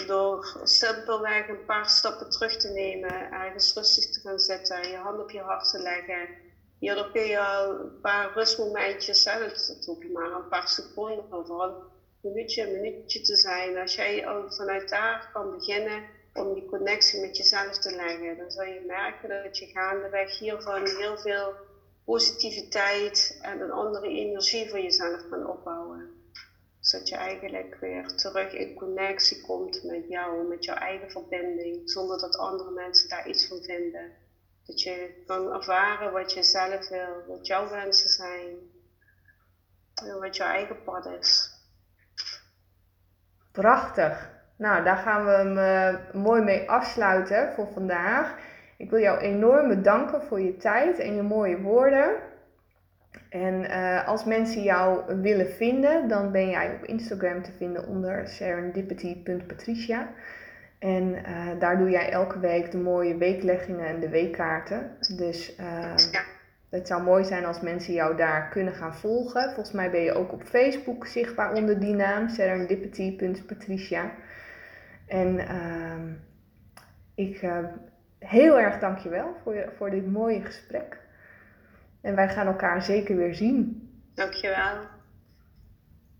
Door 0.06 0.60
simpelweg 0.62 1.48
een 1.48 1.64
paar 1.64 1.88
stappen 1.90 2.30
terug 2.30 2.56
te 2.56 2.68
nemen, 2.68 3.32
ergens 3.32 3.74
rustig 3.74 4.10
te 4.10 4.20
gaan 4.20 4.38
zitten, 4.38 4.88
je 4.88 4.96
hand 4.96 5.20
op 5.20 5.30
je 5.30 5.40
hart 5.40 5.70
te 5.70 5.78
leggen. 5.78 6.28
Hierdoor 6.82 7.10
kun 7.10 7.22
je 7.22 7.38
al 7.38 7.70
een 7.70 8.00
paar 8.00 8.32
rustmomentjes, 8.32 9.22
dat 9.22 9.84
hoef 9.84 10.02
je 10.02 10.10
maar 10.10 10.32
een 10.32 10.48
paar 10.48 10.68
seconden, 10.68 11.32
of 11.32 11.48
een 11.48 11.74
minuutje, 12.20 12.62
een 12.62 12.80
minuutje 12.80 13.20
te 13.20 13.36
zijn. 13.36 13.76
Als 13.76 13.94
jij 13.94 14.26
al 14.26 14.50
vanuit 14.50 14.88
daar 14.88 15.28
kan 15.32 15.50
beginnen 15.50 16.04
om 16.32 16.54
die 16.54 16.64
connectie 16.64 17.20
met 17.20 17.36
jezelf 17.36 17.78
te 17.78 17.94
leggen, 17.94 18.36
dan 18.36 18.50
zal 18.50 18.64
je 18.64 18.84
merken 18.86 19.28
dat 19.28 19.58
je 19.58 19.66
gaandeweg 19.66 20.38
hiervan 20.38 20.86
heel 20.86 21.18
veel 21.18 21.54
positiviteit 22.04 23.38
en 23.40 23.60
een 23.60 23.70
andere 23.70 24.08
energie 24.08 24.68
voor 24.68 24.80
jezelf 24.80 25.28
kan 25.28 25.46
opbouwen 25.46 26.10
zodat 26.80 27.08
je 27.08 27.16
eigenlijk 27.16 27.76
weer 27.80 28.06
terug 28.06 28.52
in 28.52 28.74
connectie 28.74 29.40
komt 29.40 29.82
met 29.82 30.08
jou, 30.08 30.46
met 30.48 30.64
jouw 30.64 30.74
eigen 30.74 31.10
verbinding, 31.10 31.80
zonder 31.84 32.18
dat 32.18 32.36
andere 32.36 32.70
mensen 32.70 33.08
daar 33.08 33.28
iets 33.28 33.46
van 33.46 33.62
vinden. 33.62 34.21
Dat 34.72 34.82
je 34.82 35.22
kan 35.26 35.52
ervaren 35.52 36.12
wat 36.12 36.32
je 36.32 36.42
zelf 36.42 36.88
wil, 36.88 37.24
wat 37.28 37.46
jouw 37.46 37.68
wensen 37.68 38.08
zijn 38.08 38.56
en 40.04 40.20
wat 40.20 40.36
jouw 40.36 40.48
eigen 40.48 40.82
pad 40.82 41.06
is. 41.06 41.50
Prachtig. 43.52 44.30
Nou, 44.56 44.84
daar 44.84 44.96
gaan 44.96 45.24
we 45.24 45.30
hem 45.30 45.56
uh, 45.58 46.22
mooi 46.22 46.42
mee 46.42 46.70
afsluiten 46.70 47.52
voor 47.52 47.68
vandaag. 47.72 48.38
Ik 48.76 48.90
wil 48.90 49.00
jou 49.00 49.18
enorm 49.18 49.68
bedanken 49.68 50.22
voor 50.22 50.40
je 50.40 50.56
tijd 50.56 50.98
en 50.98 51.14
je 51.14 51.22
mooie 51.22 51.60
woorden. 51.60 52.16
En 53.28 53.64
uh, 53.64 54.08
als 54.08 54.24
mensen 54.24 54.62
jou 54.62 55.20
willen 55.20 55.50
vinden, 55.50 56.08
dan 56.08 56.32
ben 56.32 56.48
jij 56.48 56.74
op 56.74 56.84
Instagram 56.84 57.42
te 57.42 57.52
vinden 57.52 57.86
onder 57.86 58.28
serendipity.patricia. 58.28 60.08
En 60.82 61.14
uh, 61.14 61.60
daar 61.60 61.78
doe 61.78 61.90
jij 61.90 62.10
elke 62.10 62.38
week 62.38 62.70
de 62.70 62.78
mooie 62.78 63.16
weekleggingen 63.16 63.86
en 63.86 64.00
de 64.00 64.08
weekkaarten. 64.08 64.96
Dus 65.16 65.58
uh, 65.58 65.94
het 66.70 66.86
zou 66.86 67.02
mooi 67.02 67.24
zijn 67.24 67.44
als 67.44 67.60
mensen 67.60 67.94
jou 67.94 68.16
daar 68.16 68.48
kunnen 68.48 68.74
gaan 68.74 68.94
volgen. 68.94 69.42
Volgens 69.42 69.72
mij 69.72 69.90
ben 69.90 70.00
je 70.00 70.12
ook 70.12 70.32
op 70.32 70.42
Facebook 70.42 71.06
zichtbaar 71.06 71.52
onder 71.52 71.80
die 71.80 71.94
naam, 71.94 72.28
serendipity.patricia. 72.28 74.10
En 75.06 75.38
ehm, 75.38 76.12
ik 77.14 77.40
heel 78.18 78.58
erg 78.58 78.78
dankjewel 78.78 79.36
voor, 79.42 79.54
je, 79.54 79.72
voor 79.76 79.90
dit 79.90 80.10
mooie 80.10 80.44
gesprek. 80.44 80.98
En 82.00 82.14
wij 82.14 82.28
gaan 82.28 82.46
elkaar 82.46 82.82
zeker 82.82 83.16
weer 83.16 83.34
zien. 83.34 83.88
Dankjewel. 84.14 84.76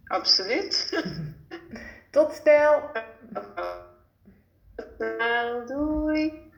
Absoluut. 0.04 1.02
Tot 2.10 2.32
snel. 2.32 2.90
Nou, 5.02 5.66
doei. 5.66 6.51